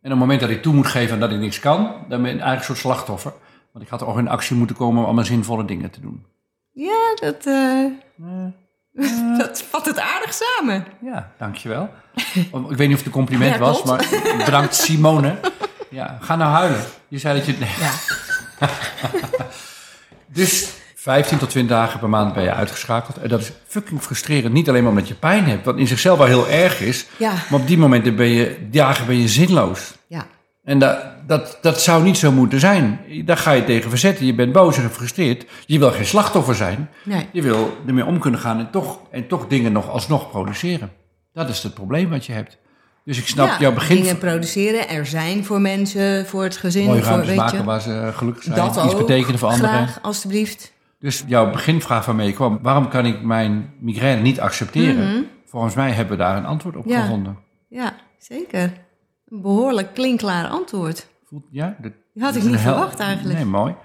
op 0.02 0.10
het 0.10 0.16
moment 0.20 0.40
dat 0.40 0.50
ik 0.50 0.62
toe 0.62 0.74
moet 0.74 0.88
geven 0.88 1.20
dat 1.20 1.32
ik 1.32 1.40
niks 1.40 1.60
kan, 1.60 1.84
dan 2.10 2.22
ben 2.22 2.32
ik 2.34 2.40
eigenlijk 2.40 2.58
een 2.60 2.64
soort 2.66 2.78
slachtoffer. 2.78 3.34
Want 3.74 3.86
ik 3.86 3.92
had 3.92 4.04
ook 4.04 4.18
in 4.18 4.28
actie 4.28 4.56
moeten 4.56 4.76
komen 4.76 5.00
om 5.00 5.06
allemaal 5.06 5.24
zinvolle 5.26 5.66
dingen 5.66 5.90
te 5.92 6.02
doen. 6.02 6.26
ja 6.72 7.16
dat, 7.16 7.46
eh, 7.46 7.86
dat 9.38 9.62
vat 9.70 9.86
het 9.86 10.00
aardig 10.00 10.34
samen. 10.34 10.86
Ja, 11.02 11.32
dankjewel. 11.38 11.90
ik 12.34 12.52
weet 12.52 12.88
niet 12.88 12.92
of 12.92 12.98
het 12.98 13.06
een 13.06 13.12
compliment 13.12 13.58
was, 13.58 13.84
maar 13.84 14.08
bedankt 14.46 14.76
Simone. 14.76 15.40
Ja, 15.90 16.18
ga 16.22 16.36
nou 16.36 16.52
huilen. 16.52 16.84
Je 17.08 17.18
zei 17.18 17.38
dat 17.38 17.46
je... 17.46 17.54
Nee. 17.60 17.70
Ja. 17.80 17.92
Dus 20.34 20.70
15 21.02 21.38
tot 21.38 21.50
20 21.50 21.78
dagen 21.78 22.00
per 22.00 22.10
maand 22.10 22.34
ben 22.34 22.44
je 22.44 22.54
uitgeschakeld. 22.54 23.18
En 23.18 23.30
dat 23.30 23.40
is 23.40 23.52
fucking 23.68 24.02
frustrerend. 24.02 24.54
Niet 24.54 24.70
alleen 24.70 24.82
maar 24.82 24.92
omdat 24.92 25.08
je 25.08 25.14
pijn 25.14 25.46
hebt, 25.46 25.66
wat 25.66 25.78
in 25.78 25.88
zichzelf 25.88 26.18
wel 26.18 26.28
heel 26.28 26.48
erg 26.48 26.82
is. 26.82 27.06
Ja. 27.18 27.34
Maar 27.50 27.60
op 27.60 27.68
die 27.68 27.78
momenten 27.78 28.16
ben 28.16 28.28
je, 28.28 28.58
dagen 28.72 29.06
ben 29.06 29.18
je 29.18 29.28
zinloos. 29.28 29.94
Ja, 30.08 30.26
En 30.64 30.80
dat, 30.80 30.98
dat, 31.28 31.58
dat 31.62 31.82
zou 31.82 32.04
niet 32.04 32.18
zo 32.18 32.32
moeten 32.32 32.60
zijn. 32.60 33.00
Daar 33.26 33.38
ga 33.38 33.52
je 33.52 33.64
tegen 33.64 33.90
verzetten. 33.90 34.26
Je 34.26 34.36
bent 34.36 34.52
boos 34.52 34.78
en 34.78 34.84
gefrustreerd. 34.84 35.46
Je 35.66 35.80
wil 35.80 35.92
geen 35.92 36.06
slachtoffer 36.06 36.56
zijn. 36.56 36.90
nee. 37.04 37.28
Je 37.32 37.42
wil 37.42 37.78
ermee 37.88 38.06
om 38.06 38.20
kunnen 38.20 38.40
gaan 38.40 38.60
en 38.60 38.72
toch, 38.72 39.00
en 39.12 39.28
toch 39.28 39.48
dingen 39.48 39.72
nog 39.72 39.90
alsnog 39.90 40.30
produceren. 40.30 40.92
Dat 41.34 41.50
is 41.50 41.64
het 41.64 41.74
probleem 41.74 42.10
wat 42.10 42.26
je 42.26 42.34
hebt. 42.34 42.58
Dus 43.06 43.18
ik 43.18 43.28
snap 43.28 43.48
ja, 43.48 43.60
jouw 43.60 43.74
begin. 43.74 43.96
dingen 43.96 44.18
produceren, 44.18 44.90
er 44.90 45.06
zijn 45.06 45.46
voor 45.46 45.62
mensen, 45.62 46.26
voor 46.26 46.44
het 46.44 46.58
gezin, 46.58 46.86
Mooie 46.86 47.04
voor, 47.04 47.26
weet 47.26 47.36
maken 47.36 47.58
je. 47.58 47.64
waar 47.64 47.82
ze 47.82 48.12
gelukkig 48.14 48.44
zijn. 48.44 48.56
Dat 48.56 48.76
iets 48.76 48.94
ook, 48.94 48.98
betekenen 48.98 49.40
voor 49.40 49.50
anderen. 49.50 49.70
Graag, 49.70 50.00
alstublieft. 50.02 50.72
Dus 51.02 51.24
jouw 51.28 51.52
beginvraag 51.52 52.06
waarmee 52.06 52.28
je 52.28 52.34
kwam. 52.34 52.60
Waarom 52.62 52.88
kan 52.90 53.06
ik 53.06 53.22
mijn 53.22 53.74
migraine 53.80 54.22
niet 54.22 54.40
accepteren? 54.40 55.08
Mhm. 55.14 55.22
volgens 55.46 55.76
mij 55.76 55.92
hebben 55.92 56.18
we 56.18 56.24
daar 56.24 56.38
een 56.38 56.46
antwoord 56.46 56.76
op 56.76 56.86
Ja. 56.86 57.02
gevonden. 57.02 57.38
Ja, 57.68 57.94
zeker. 58.18 58.74
Een 59.30 59.42
behoorlijk 59.42 59.94
klinkklaar 59.94 60.48
antwoord. 60.48 61.08
Voelt, 61.26 61.46
ja, 61.52 61.76
dat, 61.82 61.92
had 62.20 62.36
ik 62.36 62.44
niet 62.44 62.52
hel- 62.60 62.60
verwacht 62.74 63.00
eigenlijk. 63.00 63.36
Nee, 63.36 63.46
mooi. 63.46 63.76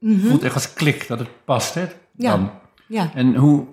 Voelt 0.28 0.42
echt 0.42 0.54
als 0.54 0.72
klik 0.72 1.08
dat 1.08 1.18
het 1.18 1.28
past, 1.44 1.74
hè? 1.74 1.84
Ja. 2.16 2.30
Dan. 2.30 2.50
Ja. 2.88 3.10
En 3.14 3.34
hoe, 3.34 3.66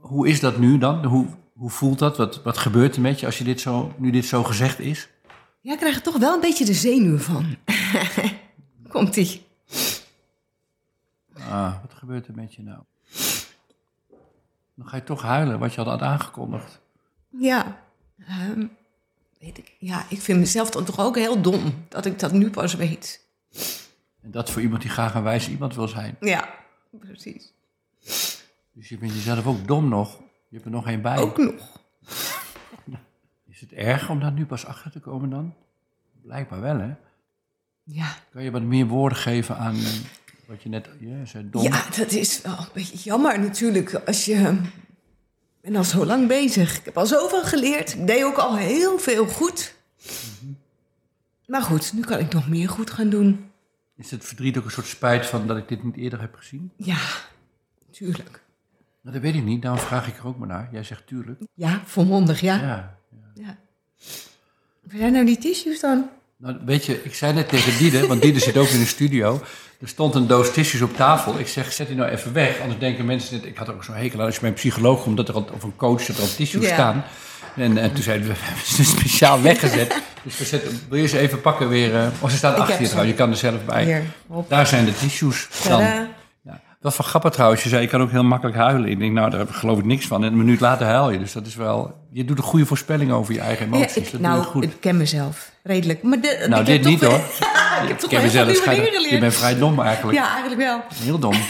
hoe 0.00 0.28
is 0.28 0.40
dat 0.40 0.58
nu 0.58 0.78
dan? 0.78 1.04
Hoe, 1.04 1.26
hoe 1.54 1.70
voelt 1.70 1.98
dat? 1.98 2.16
Wat, 2.16 2.42
wat 2.42 2.58
gebeurt 2.58 2.94
er 2.96 3.00
met 3.02 3.20
je 3.20 3.26
als 3.26 3.38
je 3.38 3.44
dit 3.44 3.60
zo, 3.60 3.92
nu 3.96 4.10
dit 4.10 4.24
zo 4.24 4.42
gezegd 4.42 4.80
is? 4.80 5.08
Ja, 5.60 5.72
ik 5.72 5.78
krijg 5.78 5.94
er 5.96 6.02
toch 6.02 6.18
wel 6.18 6.34
een 6.34 6.40
beetje 6.40 6.64
de 6.64 6.74
zenuw 6.74 7.18
van. 7.18 7.44
Komt-ie. 8.88 9.46
Ah, 11.40 11.80
wat 11.80 11.94
gebeurt 11.94 12.26
er 12.26 12.34
met 12.34 12.54
je 12.54 12.62
nou? 12.62 12.82
Dan 14.74 14.88
ga 14.88 14.96
je 14.96 15.04
toch 15.04 15.22
huilen, 15.22 15.58
wat 15.58 15.74
je 15.74 15.80
al 15.80 15.88
had 15.88 16.02
aangekondigd. 16.02 16.80
Ja. 17.28 17.82
Ehm, 18.18 18.66
weet 19.38 19.58
ik. 19.58 19.76
Ja, 19.78 20.04
ik 20.08 20.20
vind 20.20 20.38
mezelf 20.38 20.70
dan 20.70 20.84
toch 20.84 21.00
ook 21.00 21.16
heel 21.16 21.42
dom 21.42 21.84
dat 21.88 22.06
ik 22.06 22.18
dat 22.18 22.32
nu 22.32 22.50
pas 22.50 22.74
weet. 22.74 23.26
En 24.20 24.30
dat 24.30 24.50
voor 24.50 24.62
iemand 24.62 24.82
die 24.82 24.90
graag 24.90 25.14
een 25.14 25.22
wijze 25.22 25.50
iemand 25.50 25.74
wil 25.74 25.88
zijn. 25.88 26.16
Ja, 26.20 26.48
precies. 26.90 27.52
Dus 28.72 28.88
je 28.88 28.98
bent 28.98 29.12
jezelf 29.12 29.46
ook 29.46 29.66
dom 29.66 29.88
nog. 29.88 30.18
Je 30.48 30.54
hebt 30.54 30.64
er 30.64 30.70
nog 30.70 30.84
geen 30.84 31.02
bij. 31.02 31.18
Ook 31.18 31.36
nog. 31.36 31.80
Is 33.50 33.60
het 33.60 33.72
erg 33.72 34.10
om 34.10 34.20
daar 34.20 34.32
nu 34.32 34.46
pas 34.46 34.66
achter 34.66 34.90
te 34.90 35.00
komen 35.00 35.30
dan? 35.30 35.54
Blijkbaar 36.22 36.60
wel, 36.60 36.78
hè? 36.78 36.94
Ja. 37.82 38.14
Kan 38.30 38.42
je 38.42 38.50
wat 38.50 38.62
meer 38.62 38.86
woorden 38.86 39.18
geven 39.18 39.56
aan 39.56 39.74
eh, 39.74 39.92
wat 40.48 40.62
je 40.62 40.68
net 40.68 40.88
ja, 41.00 41.24
zei? 41.24 41.50
Dom. 41.50 41.62
ja, 41.62 41.84
dat 41.96 42.12
is 42.12 42.42
wel 42.42 42.58
een 42.58 42.66
beetje 42.72 42.98
jammer 42.98 43.40
natuurlijk 43.40 43.94
als 43.94 44.24
je... 44.24 44.58
Ik 45.60 45.74
ben 45.74 45.76
al 45.76 45.84
zo 45.84 46.04
lang 46.04 46.28
bezig. 46.28 46.78
Ik 46.78 46.84
heb 46.84 46.96
al 46.98 47.06
zoveel 47.06 47.42
geleerd. 47.42 47.94
Ik 47.94 48.06
deed 48.06 48.24
ook 48.24 48.36
al 48.36 48.56
heel 48.56 48.98
veel 48.98 49.26
goed. 49.26 49.74
Maar 51.46 51.62
goed, 51.62 51.92
nu 51.92 52.00
kan 52.00 52.18
ik 52.18 52.32
nog 52.32 52.48
meer 52.48 52.68
goed 52.68 52.90
gaan 52.90 53.08
doen. 53.08 53.50
Is 53.96 54.10
het 54.10 54.24
verdriet 54.24 54.58
ook 54.58 54.64
een 54.64 54.70
soort 54.70 54.86
spijt 54.86 55.26
van 55.26 55.46
dat 55.46 55.56
ik 55.56 55.68
dit 55.68 55.84
niet 55.84 55.96
eerder 55.96 56.20
heb 56.20 56.34
gezien? 56.34 56.70
Ja, 56.76 56.98
tuurlijk. 57.90 58.42
Nou, 59.00 59.14
dat 59.14 59.22
weet 59.22 59.34
ik 59.34 59.44
niet, 59.44 59.62
daarom 59.62 59.80
vraag 59.80 60.08
ik 60.08 60.18
er 60.18 60.26
ook 60.26 60.38
maar 60.38 60.48
naar. 60.48 60.68
Jij 60.72 60.84
zegt 60.84 61.06
tuurlijk. 61.06 61.40
Ja, 61.54 61.82
volmondig, 61.84 62.40
ja. 62.40 62.60
Ja. 62.60 62.98
ja. 63.34 63.56
Waar 64.82 64.98
zijn 64.98 65.12
nou 65.12 65.24
die 65.24 65.38
tissues 65.38 65.80
dan? 65.80 66.08
Nou, 66.38 66.56
weet 66.64 66.84
je, 66.84 67.04
ik 67.04 67.14
zei 67.14 67.32
net 67.32 67.48
tegen 67.48 67.78
Diede, 67.78 68.06
want 68.06 68.22
Diede 68.22 68.38
zit 68.38 68.56
ook 68.56 68.68
in 68.68 68.78
de 68.78 68.86
studio. 68.86 69.40
Er 69.80 69.88
stond 69.88 70.14
een 70.14 70.26
doos 70.26 70.52
tissues 70.52 70.82
op 70.82 70.96
tafel. 70.96 71.38
Ik 71.38 71.48
zeg, 71.48 71.72
zet 71.72 71.86
die 71.86 71.96
nou 71.96 72.10
even 72.10 72.32
weg. 72.32 72.60
Anders 72.60 72.80
denken 72.80 73.04
mensen, 73.04 73.36
net, 73.36 73.44
ik 73.44 73.56
had 73.56 73.70
ook 73.70 73.84
zo'n 73.84 73.94
hekel 73.94 74.18
aan 74.18 74.24
als 74.26 74.34
je 74.34 74.40
bij 74.40 74.48
een 74.48 74.54
psycholoog 74.54 75.02
komt, 75.02 75.16
dat 75.16 75.28
er 75.28 75.34
al, 75.34 75.48
of 75.54 75.62
een 75.62 75.76
coach, 75.76 76.04
dat 76.04 76.16
er 76.16 76.22
al 76.22 76.28
tissues 76.36 76.68
staan. 76.68 77.04
En, 77.56 77.78
en 77.78 77.92
toen 77.92 78.02
zeiden 78.02 78.26
we, 78.26 78.32
we 78.34 78.40
hebben 78.40 78.64
ze 78.66 78.84
speciaal 78.84 79.42
weggezet. 79.42 80.02
Dus 80.22 80.38
we 80.38 80.44
zetten, 80.44 80.80
wil 80.88 80.98
je 80.98 81.06
ze 81.06 81.18
even 81.18 81.40
pakken 81.40 81.68
weer? 81.68 82.12
of 82.20 82.30
ze 82.30 82.36
staan 82.36 82.52
heb 82.52 82.60
achter 82.60 82.80
je 82.80 82.86
trouwens, 82.86 83.10
je 83.10 83.18
kan 83.18 83.30
er 83.30 83.36
zelf 83.36 83.64
bij. 83.64 83.84
Hier. 83.84 84.02
Daar 84.48 84.66
zijn 84.66 84.84
de 84.84 84.94
tissues 84.94 85.48
dan. 85.68 85.80
Ja. 85.80 86.08
Wat 86.80 86.94
van 86.94 87.04
grappig 87.04 87.32
trouwens, 87.32 87.62
je 87.62 87.68
zei, 87.68 87.82
ik 87.82 87.88
kan 87.88 88.02
ook 88.02 88.10
heel 88.10 88.24
makkelijk 88.24 88.56
huilen. 88.56 88.90
Ik 88.90 88.98
denk, 88.98 89.12
nou, 89.12 89.30
daar 89.30 89.46
geloof 89.46 89.78
ik 89.78 89.84
niks 89.84 90.06
van. 90.06 90.24
En 90.24 90.32
een 90.32 90.38
minuut 90.38 90.60
later 90.60 90.86
huil 90.86 91.10
je. 91.10 91.18
Dus 91.18 91.32
dat 91.32 91.46
is 91.46 91.54
wel, 91.54 91.97
je 92.18 92.24
doet 92.24 92.38
een 92.38 92.44
goede 92.44 92.66
voorspelling 92.66 93.12
over 93.12 93.34
je 93.34 93.40
eigen 93.40 93.70
Ja, 93.70 93.76
emoties. 93.76 93.96
ik, 93.96 94.10
dat 94.12 94.20
nou, 94.20 94.42
goed. 94.42 94.64
ik 94.64 94.72
ken 94.80 94.96
mezelf 94.96 95.50
redelijk. 95.62 96.02
Maar 96.02 96.20
de, 96.20 96.46
nou, 96.48 96.60
ik 96.60 96.66
dit 96.66 96.84
niet 96.84 97.00
hoor. 97.00 97.14
ik 97.82 97.88
heb 97.88 97.98
toch 97.98 98.10
ken 98.10 98.22
mezelf 98.22 98.66
manier 98.66 98.82
Je 98.84 98.90
geleerd. 98.90 99.20
bent 99.20 99.34
vrij 99.34 99.58
dom 99.58 99.80
eigenlijk. 99.80 100.18
Ja, 100.18 100.30
eigenlijk 100.30 100.60
wel. 100.60 100.80
Heel 100.94 101.18
dom. 101.18 101.32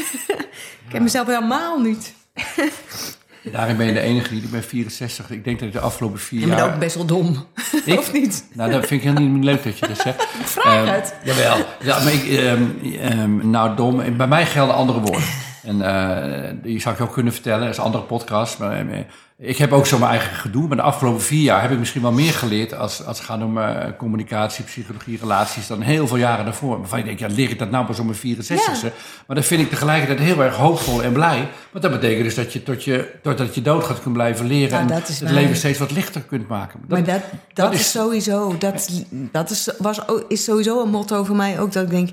Ik 0.85 0.95
ken 0.95 1.03
mezelf 1.03 1.27
helemaal 1.27 1.81
niet. 1.81 2.15
Daarin 3.53 3.77
ben 3.77 3.87
je 3.87 3.93
de 3.93 4.01
enige 4.01 4.29
die, 4.29 4.43
ik 4.43 4.51
ben 4.51 4.63
64. 4.63 5.31
Ik 5.31 5.45
denk 5.45 5.59
dat 5.59 5.69
ik 5.69 5.75
de 5.75 5.81
afgelopen 5.81 6.19
vier 6.19 6.41
Je 6.41 6.47
bent 6.47 6.59
jaar... 6.59 6.73
ook 6.73 6.79
best 6.79 6.95
wel 6.95 7.05
dom. 7.05 7.47
Ik? 7.85 7.99
of 7.99 8.13
niet? 8.13 8.45
Nou, 8.53 8.71
dat 8.71 8.87
vind 8.87 9.03
ik 9.03 9.09
helemaal 9.09 9.29
niet 9.29 9.45
leuk 9.45 9.65
dat 9.65 9.79
je 9.79 9.87
dat 9.87 9.99
zegt. 9.99 10.27
Vraag 10.45 10.87
Ehm, 10.87 10.95
het. 10.95 11.15
Jawel. 11.25 11.57
Ja, 11.81 12.03
maar 12.03 12.13
ik, 12.13 12.25
ehm, 12.29 12.63
ehm, 13.01 13.51
nou, 13.51 13.77
dom. 13.77 14.17
Bij 14.17 14.27
mij 14.27 14.47
gelden 14.47 14.75
andere 14.75 15.01
woorden. 15.01 15.23
En 15.63 15.83
eh, 15.83 16.51
die 16.63 16.81
zou 16.81 16.95
ik 16.95 17.01
je 17.01 17.07
ook 17.07 17.13
kunnen 17.13 17.33
vertellen. 17.33 17.61
Dat 17.61 17.71
is 17.71 17.77
een 17.77 17.85
andere 17.85 18.05
podcast. 18.05 18.59
Maar, 18.59 18.89
eh, 18.91 18.99
ik 19.39 19.57
heb 19.57 19.73
ook 19.73 19.87
zo 19.87 19.99
mijn 19.99 20.11
eigen 20.11 20.35
gedoe. 20.37 20.69
Maar 20.69 20.77
de 20.77 20.83
afgelopen 20.83 21.21
vier 21.23 21.43
jaar 21.43 21.63
heb 21.63 21.71
ik 21.71 21.79
misschien 21.79 22.03
wel 22.03 22.13
meer 22.13 22.33
geleerd... 22.33 22.75
als, 22.75 23.05
als 23.05 23.19
het 23.19 23.27
gaat 23.27 23.43
om 23.43 23.59
eh, 23.59 23.87
communicatie, 23.99 24.65
psychologie, 24.65 25.19
relaties... 25.19 25.67
dan 25.67 25.81
heel 25.81 26.07
veel 26.07 26.17
jaren 26.17 26.45
daarvoor. 26.45 26.79
Waarvan 26.79 26.99
ik 26.99 27.05
denk, 27.05 27.19
ja, 27.19 27.27
leer 27.31 27.51
ik 27.51 27.59
dat 27.59 27.71
nou 27.71 27.87
pas 27.87 27.99
om 27.99 28.07
mijn 28.07 28.37
64ste? 28.37 28.93
Maar 29.27 29.37
dat 29.37 29.45
vind 29.45 29.61
ik 29.61 29.69
tegelijkertijd 29.69 30.19
heel 30.19 30.43
erg 30.43 30.57
hoopvol 30.57 31.03
en 31.03 31.13
blij. 31.13 31.49
Want 31.71 31.85
dat 31.85 31.93
betekent 31.93 32.25
dus 32.25 32.35
dat 32.35 32.53
je 32.53 32.63
tot 32.63 32.85
je, 32.85 33.15
totdat 33.23 33.55
je 33.55 33.63
dood 33.63 33.85
gaat 33.85 34.03
kunt 34.03 34.15
blijven 34.15 34.47
leren... 34.47 34.71
Nou, 34.71 34.83
en 34.83 34.89
dat 34.89 35.09
het 35.09 35.21
waar. 35.21 35.33
leven 35.33 35.57
steeds 35.57 35.79
wat 35.79 35.91
lichter 35.91 36.21
kunt 36.21 36.49
maken. 36.49 36.81
maar 36.89 37.05
dat, 37.05 37.07
dat, 37.15 37.23
dat 37.53 37.73
is, 37.73 37.81
is- 37.81 37.91
sowieso, 37.91 38.59
dat, 38.59 38.91
dat 39.11 39.51
is, 39.51 39.71
was, 39.79 40.01
is 40.29 40.45
sowieso 40.45 40.83
een 40.83 40.91
motto 40.91 41.25
voor 41.25 41.37
mij 41.37 41.61
ook. 41.61 41.73
Dat 41.73 41.83
ik 41.83 41.91
denk, 41.91 42.09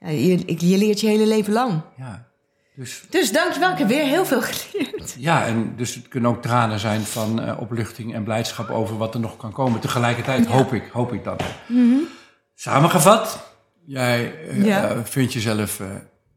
ja, 0.00 0.08
je, 0.08 0.66
je 0.68 0.78
leert 0.78 1.00
je 1.00 1.06
hele 1.06 1.26
leven 1.26 1.52
lang. 1.52 1.80
Ja, 1.96 2.28
dus... 2.80 3.02
Dus 3.10 3.32
dankjewel, 3.32 3.70
ik 3.70 3.78
heb 3.78 3.88
weer 3.88 4.04
heel 4.04 4.24
veel 4.26 4.42
geleerd. 4.42 5.14
Ja, 5.18 5.46
en 5.46 5.72
dus 5.76 5.94
het 5.94 6.08
kunnen 6.08 6.30
ook 6.30 6.42
tranen 6.42 6.78
zijn 6.78 7.00
van 7.00 7.40
eh, 7.42 7.60
opluchting 7.60 8.14
en 8.14 8.24
blijdschap 8.24 8.70
over 8.70 8.96
wat 8.96 9.14
er 9.14 9.20
nog 9.20 9.36
kan 9.36 9.52
komen. 9.52 9.80
Tegelijkertijd 9.80 10.46
hoop 10.46 10.72
ik, 10.72 10.88
hoop 10.92 11.12
ik 11.12 11.24
dat. 11.24 11.42
Samengevat, 12.54 13.52
jij 13.86 14.34
eh, 14.48 14.56
Mhm. 14.56 14.64
Ja. 14.64 14.88
eh, 14.88 14.98
vindt 15.04 15.32
jezelf 15.32 15.80
eh, 15.80 15.86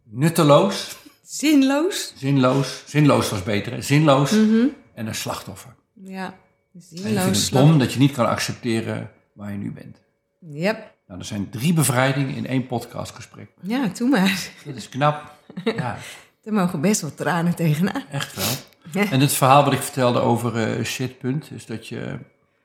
nutteloos, 0.03 0.95
Zinloos. 1.23 2.13
zinloos. 2.17 2.84
Zinloos 2.86 3.29
was 3.29 3.43
beter, 3.43 3.71
hè? 3.73 3.82
zinloos 3.82 4.32
Mhm. 4.32 4.65
en 4.95 5.08
een 5.08 5.15
slachtoffer. 5.15 5.75
Ja, 5.93 6.25
En 6.25 6.34
je 6.71 6.82
vindt 6.82 7.06
zinloos. 7.08 7.43
het 7.43 7.51
dom 7.51 7.79
dat 7.79 7.93
je 7.93 7.99
niet 7.99 8.12
kan 8.12 8.27
accepteren 8.27 9.12
waar 9.34 9.51
je 9.51 9.58
nu 9.58 9.71
bent. 9.71 9.97
Yep. 10.39 10.91
Nou, 11.08 11.19
er 11.19 11.25
zijn 11.25 11.49
drie 11.49 11.73
bevrijdingen 11.73 12.36
in 12.36 12.47
één 12.47 12.67
podcastgesprek. 12.67 13.49
Ja, 13.62 13.88
doe 13.97 14.10
maar. 14.10 14.47
Dat 14.65 14.75
is 14.75 14.89
knap. 14.89 15.32
Ja, 15.63 15.97
Er 16.43 16.53
mogen 16.53 16.82
best 16.82 17.01
wel 17.01 17.13
tranen 17.13 17.56
tegenaan. 17.56 18.03
echt 18.12 18.36
wel. 18.36 19.06
En 19.12 19.19
het 19.19 19.34
verhaal 19.34 19.63
wat 19.63 19.73
ik 19.73 19.82
vertelde 19.82 20.19
over 20.19 20.58
eh 20.77 20.84
shitpunt, 20.86 21.51
is 21.56 21.65
dat 21.65 21.88
je 21.88 22.17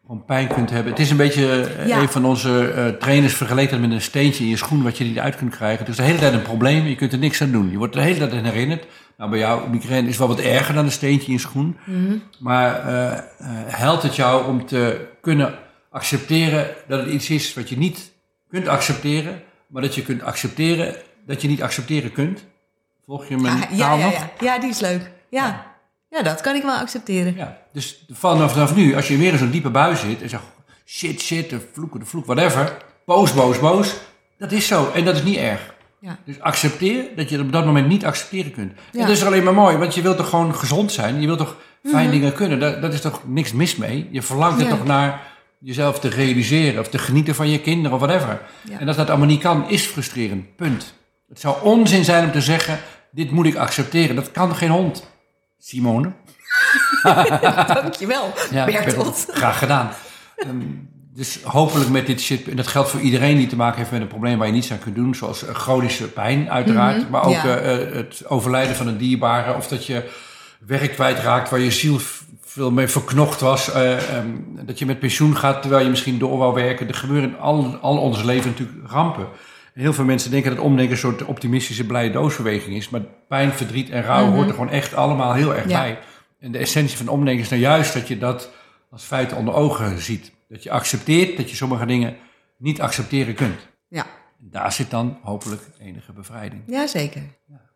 gewoon 0.07 0.25
pijn 0.25 0.49
kunt 0.49 0.71
hebben. 0.71 0.93
Het 0.93 1.01
is 1.01 1.11
een 1.11 1.17
beetje, 1.17 1.63
eh, 1.63 1.87
Ja. 1.87 1.99
een 2.01 2.09
van 2.09 2.25
onze 2.25 2.71
eh, 2.71 2.89
trainers 2.89 3.35
vergeleken 3.35 3.71
dat 3.71 3.81
met 3.89 3.91
een 3.97 4.03
steentje 4.03 4.45
in 4.45 4.51
je 4.51 4.57
schoen 4.57 4.83
wat 4.83 4.99
je 4.99 5.05
niet 5.05 5.19
uit 5.19 5.37
kunt 5.37 5.57
krijgen. 5.57 5.79
Het 5.79 5.89
is 5.89 5.97
de 5.97 6.03
hele 6.03 6.19
tijd 6.19 6.33
een 6.33 6.43
probleem, 6.43 6.87
je 6.87 6.95
kunt 6.95 7.13
er 7.13 7.19
niks 7.19 7.43
aan 7.43 7.51
doen. 7.51 7.71
Je 7.71 7.77
wordt 7.79 7.93
de 7.95 8.01
hele 8.01 8.19
tijd 8.19 8.33
aan 8.33 8.45
herinnerd. 8.45 8.87
Nou, 9.17 9.31
bij 9.31 9.39
jou, 9.39 9.71
migraine 9.71 10.09
is 10.09 10.19
wel 10.19 10.29
wat 10.29 10.41
erger 10.41 10.75
dan 10.75 10.85
een 10.85 10.91
steentje 10.93 11.27
in 11.27 11.33
je 11.33 11.39
schoen. 11.39 11.77
Maar 12.39 12.87
eh, 12.87 13.13
eh, 13.13 13.21
helpt 13.67 14.03
het 14.03 14.17
jou 14.17 14.47
om 14.47 14.67
te 14.67 15.07
kunnen 15.21 15.55
accepteren 15.91 16.67
dat 16.89 17.01
het 17.01 17.09
iets 17.09 17.31
is 17.31 17.55
wat 17.55 17.69
je 17.69 17.79
niet 17.79 18.13
kunt 18.49 18.69
accepteren, 18.69 19.43
maar 19.69 19.83
dat 19.83 19.95
je 19.95 20.03
kunt 20.03 20.23
accepteren 20.23 20.95
dat 21.27 21.43
je 21.43 21.49
niet 21.49 21.63
accepteren 21.63 22.13
kunt? 22.13 22.45
Volg 23.09 23.29
je 23.29 23.37
mijn 23.37 23.55
Ah, 23.63 23.71
ja, 23.79 23.93
ja, 23.95 24.05
nog? 24.05 24.13
ja. 24.13 24.31
ja, 24.41 24.59
die 24.59 24.71
is 24.71 24.81
leuk. 24.81 25.11
Ja. 25.31 25.67
ja, 26.11 26.23
dat 26.23 26.41
kan 26.41 26.55
ik 26.55 26.63
wel 26.63 26.75
accepteren. 26.75 27.35
Ja, 27.37 27.59
dus 27.73 28.05
vanaf, 28.13 28.53
vanaf 28.53 28.75
nu, 28.77 28.95
als 28.97 29.09
je 29.09 29.17
weer 29.17 29.33
in 29.33 29.39
zo'n 29.39 29.51
diepe 29.51 29.71
bui 29.71 29.97
zit 29.97 30.23
en 30.23 30.29
zegt 30.29 30.43
shit, 30.87 31.21
shit, 31.21 31.51
de 31.51 31.61
vloek, 31.73 31.99
de 31.99 32.05
vloek, 32.05 32.27
whatever. 32.27 32.77
Boos, 33.07 33.35
boos, 33.35 33.59
boos. 33.61 33.95
Dat 34.39 34.53
is 34.53 34.67
zo 34.67 34.91
en 34.95 35.05
dat 35.05 35.15
is 35.17 35.23
niet 35.23 35.37
erg. 35.37 35.75
Ja. 36.01 36.19
Dus 36.25 36.41
accepteer 36.41 37.05
dat 37.17 37.29
je 37.29 37.37
het 37.37 37.45
op 37.47 37.53
dat 37.53 37.65
moment 37.65 37.89
niet 37.89 38.05
accepteren 38.05 38.53
kunt. 38.53 38.73
Ja. 38.93 39.01
En 39.01 39.07
dat 39.07 39.17
is 39.17 39.25
alleen 39.25 39.45
maar 39.45 39.55
mooi, 39.55 39.77
want 39.77 39.95
je 39.95 40.03
wilt 40.03 40.17
toch 40.17 40.29
gewoon 40.29 40.55
gezond 40.55 40.93
zijn. 40.93 41.21
Je 41.21 41.27
wilt 41.27 41.39
toch 41.39 41.57
fijn 41.85 42.03
Mhm. 42.09 42.11
dingen 42.11 42.33
kunnen. 42.33 42.61
Dat, 42.61 42.83
dat 42.83 42.93
is 42.93 43.01
toch 43.01 43.21
niks 43.27 43.53
mis 43.53 43.77
mee. 43.77 44.09
Je 44.11 44.23
verlangt 44.23 44.61
er 44.61 44.69
toch 44.69 44.85
naar 44.85 45.23
jezelf 45.61 46.01
te 46.01 46.09
realiseren 46.09 46.81
of 46.81 46.89
te 46.89 46.99
genieten 46.99 47.35
van 47.35 47.49
je 47.51 47.61
kinderen 47.61 47.99
of 47.99 48.05
whatever. 48.05 48.41
En 48.79 48.87
dat 48.87 48.97
dat 48.97 49.09
allemaal 49.09 49.27
niet 49.27 49.41
kan, 49.41 49.69
is 49.69 49.87
frustrerend. 49.87 50.57
Punt. 50.57 50.95
Het 51.29 51.41
zou 51.41 51.57
onzin 51.63 52.05
zijn 52.05 52.25
om 52.25 52.33
te 52.33 52.41
zeggen, 52.41 52.79
dit 53.11 53.31
moet 53.31 53.47
ik 53.47 53.57
accepteren. 53.57 54.17
Dat 54.17 54.31
kan 54.31 54.57
geen 54.57 54.71
hond. 54.71 55.11
Simone. 55.59 56.13
Dankjewel, 57.83 58.33
Ja, 58.51 58.65
Bertolt. 58.65 59.27
Graag 59.31 59.59
gedaan. 59.59 59.91
Ehm, 60.37 60.63
dus 61.15 61.43
hopelijk 61.43 61.91
met 61.91 62.07
dit 62.07 62.21
shit, 62.21 62.49
en 62.49 62.57
dat 62.57 62.67
geldt 62.67 62.91
voor 62.91 63.01
iedereen 63.01 63.37
die 63.37 63.47
te 63.47 63.57
maken 63.57 63.79
heeft 63.79 63.91
met 63.91 64.01
een 64.01 64.07
probleem 64.07 64.39
waar 64.39 64.47
je 64.47 64.53
niets 64.53 64.73
aan 64.73 64.79
kunt 64.79 64.95
doen, 64.95 65.15
zoals 65.15 65.47
eh, 65.47 65.55
chronische 65.55 66.09
pijn 66.09 66.51
uiteraard, 66.51 67.11
maar 67.11 67.25
ook 67.25 67.33
ja. 67.33 67.45
eh, 67.45 67.83
eh, 67.83 67.95
het 67.95 68.23
overlijden 68.27 68.77
van 68.77 68.87
een 68.87 68.99
dierbare, 68.99 69.55
of 69.55 69.69
dat 69.69 69.87
je 69.87 70.11
werk 70.67 70.93
kwijtraakt 70.93 71.51
waar 71.51 71.61
je 71.61 71.71
ziel 71.71 72.01
veel 72.59 72.71
mee 72.71 72.89
verknocht 72.89 73.41
was, 73.41 73.73
eh, 73.73 74.17
ehm, 74.17 74.27
dat 74.67 74.79
je 74.79 74.87
met 74.87 74.99
pensioen 74.99 75.37
gaat 75.37 75.61
terwijl 75.63 75.85
je 75.85 75.91
misschien 75.91 76.19
door 76.19 76.39
wou 76.39 76.55
werken. 76.55 76.89
Er 76.89 76.95
gebeuren 76.95 77.29
in 77.29 77.39
al, 77.39 77.77
al 77.81 77.99
ons 77.99 78.23
leven 78.23 78.51
natuurlijk 78.51 78.91
rampen. 78.91 79.27
Heel 79.79 79.93
veel 79.93 80.05
mensen 80.05 80.31
denken 80.31 80.51
dat 80.57 80.65
omdenken 80.65 80.93
een 80.93 80.99
soort 80.99 81.25
optimistische 81.25 81.87
blije 81.87 82.11
doosbeweging 82.11 82.77
is, 82.77 82.89
maar 82.89 83.01
pijn, 83.29 83.53
verdriet 83.53 83.91
en 83.91 84.03
rouw 84.03 84.31
hoort 84.31 84.47
er 84.49 84.53
gewoon 84.55 84.71
echt 84.71 84.95
allemaal 84.95 85.33
heel 85.35 85.55
erg 85.55 85.69
Ja. 85.69 85.81
bij. 85.81 85.99
En 86.41 86.53
de 86.53 86.59
essentie 86.59 86.97
van 86.97 87.09
omdenken 87.09 87.43
is 87.45 87.49
nou 87.51 87.63
juist 87.63 87.93
dat 87.95 88.09
je 88.09 88.19
dat 88.19 88.51
als 88.91 89.05
feit 89.05 89.33
onder 89.33 89.55
ogen 89.55 89.99
ziet. 90.01 90.33
Dat 90.49 90.63
je 90.63 90.71
accepteert 90.71 91.37
dat 91.37 91.51
je 91.51 91.57
sommige 91.57 91.87
dingen 91.87 92.17
niet 92.57 92.81
accepteren 92.81 93.35
kunt. 93.35 93.69
Ja. 93.89 94.07
Daar 94.39 94.73
zit 94.73 94.91
dan 94.91 95.19
hopelijk 95.23 95.63
enige 95.81 96.13
bevrijding. 96.13 96.63
ja, 96.67 96.87
zeker. 96.87 97.23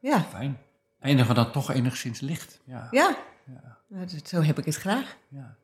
Ja, 0.01 0.27
Fijn. 0.31 0.59
Eindigen 1.01 1.35
dan 1.35 1.51
toch 1.51 1.73
enigszins 1.73 2.21
licht. 2.21 2.61
Ja. 2.67 2.89
ja. 2.91 3.17
Dat- 3.89 4.21
Zo 4.29 4.43
heb 4.43 4.59
ik 4.59 4.65
het 4.65 4.77
graag. 4.77 5.17
ja. 5.29 5.55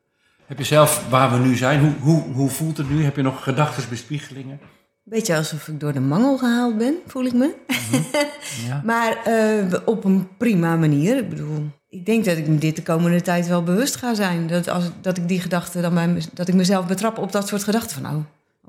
Heb 0.45 0.57
je 0.57 0.63
zelf, 0.63 1.09
waar 1.09 1.31
we 1.31 1.47
nu 1.47 1.55
zijn, 1.55 1.79
hoe, 1.79 1.93
hoe, 1.99 2.33
hoe 2.33 2.49
voelt 2.49 2.77
het 2.77 2.89
nu? 2.89 3.03
Heb 3.03 3.15
je 3.15 3.21
nog 3.21 3.43
gedachtensbespiegelingen? 3.43 4.59
Beetje 5.09 5.35
alsof 5.35 5.67
ik 5.67 5.79
door 5.79 5.93
de 5.93 5.99
mangel 5.99 6.37
gehaald 6.37 6.77
ben, 6.77 6.95
voel 7.07 7.25
ik 7.25 7.33
me. 7.33 7.55
Ja. 8.67 8.81
Maar 8.91 9.17
eh, 9.25 9.73
op 9.85 10.03
een 10.03 10.27
prima 10.37 10.75
manier. 10.75 11.17
Ik 11.17 11.29
bedoel, 11.29 11.69
ik 11.89 12.05
denk 12.05 12.25
dat 12.25 12.37
ik 12.37 12.47
me 12.47 12.57
dit 12.57 12.75
de 12.75 12.83
komende 12.83 13.21
tijd 13.21 13.47
wel 13.47 13.63
bewust 13.63 13.95
ga 13.95 14.13
zijn. 14.13 14.47
Dat, 14.47 14.67
als, 14.67 14.83
dat 15.01 15.17
ik 15.17 15.27
die 15.27 15.41
gedachten 15.41 15.81
dan 15.81 15.93
bij 15.93 16.07
me- 16.07 16.21
dat 16.33 16.47
ik 16.47 16.53
mezelf 16.53 16.87
betrap 16.87 17.17
op 17.17 17.31
dat 17.31 17.47
soort 17.47 17.63
gedachten 17.63 18.01
van, 18.03 18.15
oh, 18.15 18.23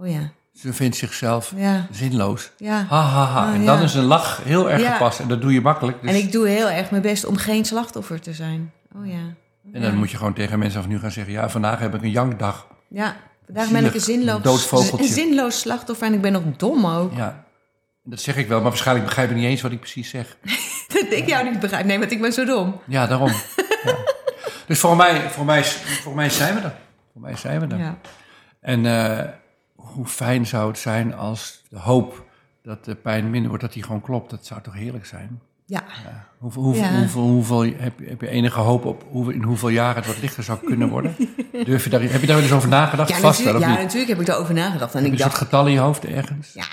oh 0.05 0.09
ja, 0.11 0.33
Ze 0.53 0.73
vindt 0.73 0.97
zichzelf 0.97 1.53
ja, 1.57 1.87
zinloos. 1.91 2.51
ja. 2.57 2.85
Ha, 2.89 3.01
ha, 3.01 3.25
ha. 3.25 3.47
Ah, 3.49 3.55
en 3.55 3.61
ja. 3.63 3.67
dan 3.75 3.83
is 3.83 3.95
een 3.95 4.05
lach 4.05 4.41
heel 4.45 4.71
erg 4.71 4.93
gepast. 4.93 5.21
En 5.21 5.29
dat 5.29 5.41
doe 5.41 5.53
je 5.53 5.61
makkelijk. 5.61 6.01
Dus, 6.03 6.11
En 6.11 6.17
ik 6.17 6.33
doe 6.33 6.49
heel 6.49 6.71
erg 6.71 6.91
mijn 6.91 7.03
best 7.03 7.25
om 7.27 7.37
geen 7.37 7.65
slachtoffer 7.65 8.21
te 8.21 8.33
zijn. 8.33 8.73
Oh 8.97 9.07
ja. 9.07 9.35
en 9.73 9.83
dan 9.83 9.95
moet 9.97 10.11
je 10.11 10.17
gewoon 10.17 10.35
tegen 10.35 10.59
mensen 10.59 10.81
van 10.81 10.91
nu 10.91 10.99
gaan 10.99 11.11
zeggen... 11.11 11.33
ja, 11.33 11.49
vandaag 11.49 11.79
heb 11.79 11.95
ik 11.95 12.03
een 12.03 12.11
jankdag. 12.11 12.67
Ja, 12.89 13.17
vandaag 13.53 13.71
ben 13.71 13.85
ik 13.85 13.95
een 13.95 14.01
zinloos, 14.01 14.71
een 14.93 15.05
zinloos 15.05 15.61
slachtoffer 15.61 16.07
en 16.07 16.13
ik 16.13 16.21
ben 16.21 16.33
nog 16.33 16.43
dom 16.57 16.87
ook. 16.87 17.17
Ja, 17.17 17.45
dat 18.05 18.21
zeg 18.21 18.37
ik 18.37 18.49
wel. 18.49 18.61
Maar 18.61 18.69
waarschijnlijk 18.69 19.07
begrijp 19.07 19.29
je 19.29 19.35
niet 19.35 19.45
eens 19.45 19.61
wat 19.61 19.73
ik 19.73 19.81
precies 19.81 20.11
zeg. 20.11 20.37
Dat 20.89 21.13
ik 21.13 21.29
jou 21.29 21.51
niet 21.51 21.61
begrijp. 21.61 21.87
Nee, 21.87 21.99
want 21.99 22.11
ik 22.11 22.21
ben 22.21 22.33
zo 22.33 22.45
dom. 22.45 22.81
Ja, 22.87 23.07
daarom. 23.07 23.33
ja. 23.85 23.97
Dus 24.67 24.81
voor 24.81 24.97
mij, 24.97 25.31
voor, 25.31 25.45
mij, 25.45 25.65
voor 25.65 26.15
mij 26.15 26.31
zijn 26.31 26.55
we 26.55 26.61
er. 26.61 26.75
Voor 27.13 27.21
mij 27.21 27.37
zijn 27.37 27.61
we 27.61 27.75
er. 27.75 27.79
Ja. 27.79 27.99
En 28.61 28.87
eh, 28.87 29.29
hoe 29.75 30.07
fijn 30.07 30.47
zou 30.47 30.69
het 30.69 30.79
zijn 30.79 31.15
als 31.15 31.63
de 31.69 31.79
hoop 31.79 32.25
dat 32.63 32.85
de 32.85 32.95
pijn 32.95 33.31
minder 33.31 33.49
wordt, 33.49 33.65
dat 33.65 33.73
die 33.73 33.83
gewoon 33.83 34.01
klopt. 34.01 34.31
Dat 34.31 34.47
zou 34.47 34.61
toch 34.61 34.75
heerlijk 34.75 35.07
zijn? 35.07 35.41
Ja. 35.71 35.83
Ja. 36.05 36.29
Hoeveel, 36.39 36.63
hoeveel, 36.63 36.83
Ja. 36.83 36.99
hoeveel, 36.99 37.23
hoeveel, 37.23 37.61
heb, 37.77 37.93
je- 37.99 38.07
heb 38.09 38.21
je 38.21 38.29
enige 38.29 38.61
hoop 38.61 38.85
op 38.85 39.05
hoe, 39.11 39.35
in 39.35 39.43
hoeveel 39.43 39.69
jaren 39.69 39.97
het 39.97 40.07
wat 40.07 40.21
lichter 40.21 40.43
zou 40.43 40.59
kunnen 40.65 40.89
worden? 40.89 41.17
Durf 41.65 41.85
je 41.85 41.91
daar, 41.91 42.01
heb 42.01 42.21
je 42.21 42.27
daar 42.27 42.37
wel 42.37 42.45
eens 42.45 42.55
over 42.55 42.69
nagedacht? 42.69 43.09
Ja, 43.09 43.17
Vast 43.19 43.45
natuurlijk, 43.45 43.73
ja, 43.77 43.83
natuurlijk 43.83 44.09
heb 44.11 44.21
ik 44.21 44.29
erover 44.29 44.55
nagedacht. 44.55 44.95
En 44.95 45.03
Heb 45.03 45.13
ik 45.13 45.19
dacht, 45.19 45.37
getal 45.39 45.67
in 45.67 45.73
je 45.73 45.79
hoofd 45.79 46.05
ergens? 46.05 46.51
ja, 46.55 46.65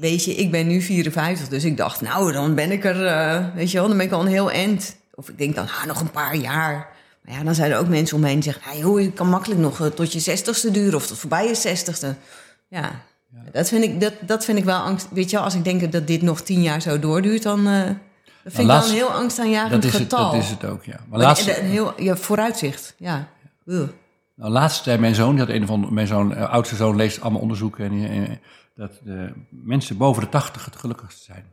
weet 0.00 0.24
je, 0.24 0.34
ik 0.34 0.50
ben 0.50 0.66
nu 0.66 0.80
54, 0.82 1.48
dus 1.48 1.64
ik 1.64 1.76
dacht, 1.76 2.00
nou, 2.00 2.32
dan 2.32 2.54
ben 2.54 2.70
ik 2.70 2.84
er, 2.84 3.06
eh, 3.06 3.44
weet 3.54 3.70
je 3.70 3.78
wel, 3.78 3.88
dan 3.88 3.96
ben 3.96 4.06
ik 4.06 4.12
al 4.12 4.20
een 4.20 4.26
heel 4.26 4.50
end. 4.50 4.96
Of 5.14 5.28
ik 5.28 5.38
denk 5.38 5.54
dan, 5.54 5.64
ah, 5.66 5.84
nog 5.86 6.00
een 6.00 6.10
paar 6.10 6.36
jaar. 6.36 6.88
Maar 7.24 7.34
ja, 7.38 7.44
dan 7.44 7.54
zijn 7.54 7.70
er 7.70 7.78
ook 7.78 7.88
mensen 7.88 8.16
omheen 8.16 8.34
die 8.34 8.42
zeggen, 8.42 8.62
hey, 8.70 8.78
joh, 8.78 9.00
het 9.00 9.14
kan 9.14 9.28
makkelijk 9.28 9.60
nog 9.60 9.80
eh, 9.80 9.86
tot 9.86 10.12
je 10.12 10.20
zestigste 10.20 10.70
duren 10.70 10.94
of 10.94 11.06
tot 11.06 11.18
voorbij 11.18 11.46
je 11.48 11.54
zestigste. 11.54 12.14
Ja, 12.68 12.90
Dat, 13.52 13.68
vind 13.68 13.84
ik, 13.84 14.00
dat, 14.00 14.12
dat 14.20 14.44
vind 14.44 14.58
ik 14.58 14.64
wel 14.64 14.78
angst. 14.78 15.06
Weet 15.12 15.30
je 15.30 15.36
wel, 15.36 15.44
als 15.44 15.54
ik 15.54 15.64
denk 15.64 15.92
dat 15.92 16.06
dit 16.06 16.22
nog 16.22 16.40
tien 16.40 16.62
jaar 16.62 16.80
zo 16.82 16.98
doorduurt, 16.98 17.42
dan 17.42 17.66
eh, 17.66 17.82
dat 18.42 18.52
vind 18.52 18.68
ik 18.68 18.74
wel 18.74 18.84
een 18.84 18.94
heel 18.94 19.12
angstaanjagend 19.12 19.70
Dat 19.82 19.84
is, 19.84 19.92
het, 19.92 20.02
getal. 20.02 20.30
dat 20.32 20.42
is 20.42 20.50
het 20.50 20.64
ook, 20.64 20.84
ja. 20.84 20.96
Maar 21.08 21.18
laatst, 21.18 21.48
een 21.58 21.64
heel 21.64 22.00
ja, 22.02 22.16
vooruitzicht, 22.16 22.94
ja. 22.98 23.28
Ugh. 23.64 23.88
nou, 24.34 24.50
laatst 24.52 24.82
zei 24.84 24.98
mijn 24.98 25.14
zoon, 25.14 25.30
die 25.36 25.44
had 25.44 25.54
een 25.54 25.66
van 25.66 25.94
mijn 25.94 26.06
zoon, 26.06 26.34
eh, 26.34 26.50
oudste 26.50 26.76
zoon 26.76 26.96
leest 26.96 27.20
allemaal 27.20 27.40
onderzoeken 27.40 27.84
en, 27.84 28.26
eh, 28.28 28.36
dat 28.74 29.00
de 29.04 29.32
mensen 29.50 29.96
boven 29.96 30.22
de 30.22 30.28
80 30.28 30.64
het 30.64 30.76
gelukkigst 30.76 31.22
zijn. 31.22 31.44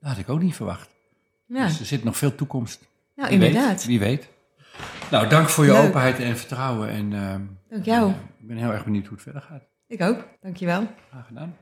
Dat 0.00 0.10
had 0.10 0.18
ik 0.18 0.28
ook 0.28 0.42
niet 0.42 0.54
verwacht. 0.56 0.88
Ja, 1.46 1.66
Dus 1.66 1.80
er 1.80 1.86
zit 1.86 2.04
nog 2.04 2.16
veel 2.16 2.34
toekomst. 2.34 2.80
nou 3.16 3.28
Wie 3.28 3.38
inderdaad. 3.46 3.70
Weet, 3.76 3.84
wie 3.84 3.98
weet. 3.98 4.28
Nou, 5.10 5.28
dank 5.28 5.48
voor 5.48 5.64
je 5.64 5.72
Leuk. 5.72 5.86
openheid 5.88 6.18
en 6.18 6.36
vertrouwen. 6.36 6.88
En 6.88 7.12
ehm, 7.12 7.40
Dank 7.68 7.84
jou. 7.84 8.10
ik 8.10 8.46
ben 8.46 8.56
heel 8.56 8.72
erg 8.72 8.84
benieuwd 8.84 9.04
hoe 9.06 9.14
het 9.14 9.22
verder 9.22 9.42
gaat. 9.42 9.62
Ik 9.86 10.02
ook, 10.02 10.24
dankjewel. 10.40 10.86
Graag 11.10 11.26
gedaan. 11.26 11.56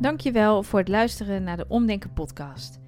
Dankjewel 0.00 0.62
voor 0.62 0.78
het 0.78 0.88
luisteren 0.88 1.42
naar 1.42 1.56
de 1.56 1.64
Omdenken 1.68 2.12
podcast. 2.12 2.80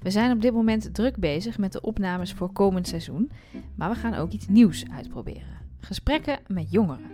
We 0.00 0.10
zijn 0.10 0.32
op 0.32 0.40
dit 0.40 0.52
moment 0.52 0.94
druk 0.94 1.16
bezig 1.16 1.58
met 1.58 1.72
de 1.72 1.80
opnames 1.80 2.32
voor 2.32 2.52
komend 2.52 2.88
seizoen, 2.88 3.30
maar 3.74 3.90
we 3.90 3.96
gaan 3.96 4.14
ook 4.14 4.30
iets 4.30 4.48
nieuws 4.48 4.84
uitproberen. 4.90 5.58
Gesprekken 5.80 6.38
met 6.46 6.70
jongeren. 6.70 7.10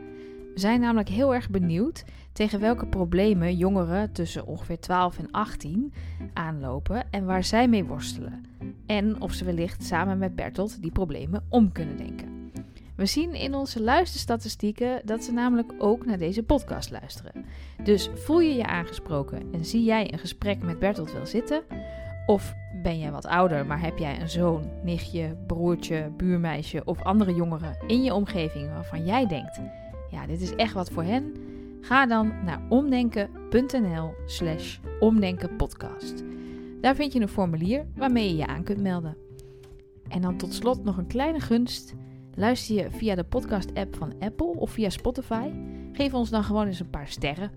We 0.54 0.60
zijn 0.60 0.80
namelijk 0.80 1.08
heel 1.08 1.34
erg 1.34 1.50
benieuwd 1.50 2.04
tegen 2.32 2.60
welke 2.60 2.86
problemen 2.86 3.56
jongeren 3.56 4.12
tussen 4.12 4.46
ongeveer 4.46 4.80
12 4.80 5.18
en 5.18 5.30
18 5.30 5.92
aanlopen 6.32 7.10
en 7.10 7.24
waar 7.24 7.44
zij 7.44 7.68
mee 7.68 7.84
worstelen. 7.84 8.44
En 8.86 9.20
of 9.20 9.32
ze 9.32 9.44
wellicht 9.44 9.84
samen 9.84 10.18
met 10.18 10.36
Bertolt 10.36 10.82
die 10.82 10.92
problemen 10.92 11.44
om 11.48 11.72
kunnen 11.72 11.96
denken. 11.96 12.35
We 12.96 13.06
zien 13.06 13.34
in 13.34 13.54
onze 13.54 13.82
luisterstatistieken 13.82 15.00
dat 15.04 15.24
ze 15.24 15.32
namelijk 15.32 15.72
ook 15.78 16.06
naar 16.06 16.18
deze 16.18 16.42
podcast 16.42 16.90
luisteren. 16.90 17.44
Dus 17.82 18.10
voel 18.14 18.40
je 18.40 18.54
je 18.54 18.66
aangesproken 18.66 19.52
en 19.52 19.64
zie 19.64 19.84
jij 19.84 20.12
een 20.12 20.18
gesprek 20.18 20.62
met 20.62 20.78
Bertolt 20.78 21.12
wel 21.12 21.26
zitten? 21.26 21.62
Of 22.26 22.54
ben 22.82 22.98
jij 22.98 23.10
wat 23.10 23.26
ouder, 23.26 23.66
maar 23.66 23.80
heb 23.80 23.98
jij 23.98 24.20
een 24.20 24.28
zoon, 24.28 24.70
nichtje, 24.82 25.36
broertje, 25.46 26.10
buurmeisje 26.16 26.84
of 26.84 27.02
andere 27.02 27.34
jongeren 27.34 27.76
in 27.86 28.02
je 28.02 28.14
omgeving 28.14 28.68
waarvan 28.68 29.04
jij 29.04 29.26
denkt: 29.26 29.60
ja, 30.10 30.26
dit 30.26 30.40
is 30.40 30.54
echt 30.54 30.72
wat 30.72 30.90
voor 30.90 31.02
hen? 31.02 31.34
Ga 31.80 32.06
dan 32.06 32.44
naar 32.44 32.62
omdenken.nl/slash 32.68 34.78
omdenkenpodcast. 35.00 36.22
Daar 36.80 36.94
vind 36.94 37.12
je 37.12 37.20
een 37.20 37.28
formulier 37.28 37.86
waarmee 37.96 38.28
je 38.28 38.36
je 38.36 38.46
aan 38.46 38.62
kunt 38.62 38.80
melden. 38.80 39.16
En 40.08 40.20
dan 40.20 40.36
tot 40.36 40.54
slot 40.54 40.84
nog 40.84 40.96
een 40.96 41.06
kleine 41.06 41.40
gunst. 41.40 41.94
Luister 42.38 42.76
je 42.76 42.90
via 42.90 43.14
de 43.14 43.24
podcast-app 43.24 43.96
van 43.96 44.12
Apple 44.18 44.46
of 44.46 44.70
via 44.70 44.90
Spotify? 44.90 45.50
Geef 45.92 46.14
ons 46.14 46.30
dan 46.30 46.44
gewoon 46.44 46.66
eens 46.66 46.80
een 46.80 46.90
paar 46.90 47.08
sterren. 47.08 47.50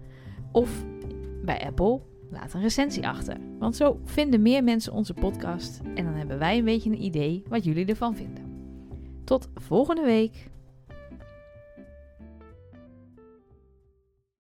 Of 0.51 0.85
bij 1.43 1.65
Apple, 1.65 1.99
laat 2.29 2.53
een 2.53 2.61
recensie 2.61 3.07
achter. 3.07 3.37
Want 3.57 3.75
zo 3.75 3.99
vinden 4.03 4.41
meer 4.41 4.63
mensen 4.63 4.93
onze 4.93 5.13
podcast 5.13 5.81
en 5.95 6.05
dan 6.05 6.13
hebben 6.13 6.39
wij 6.39 6.57
een 6.57 6.65
beetje 6.65 6.89
een 6.89 7.03
idee 7.03 7.43
wat 7.47 7.63
jullie 7.63 7.85
ervan 7.85 8.15
vinden. 8.15 8.43
Tot 9.23 9.49
volgende 9.55 10.03
week. 10.03 10.49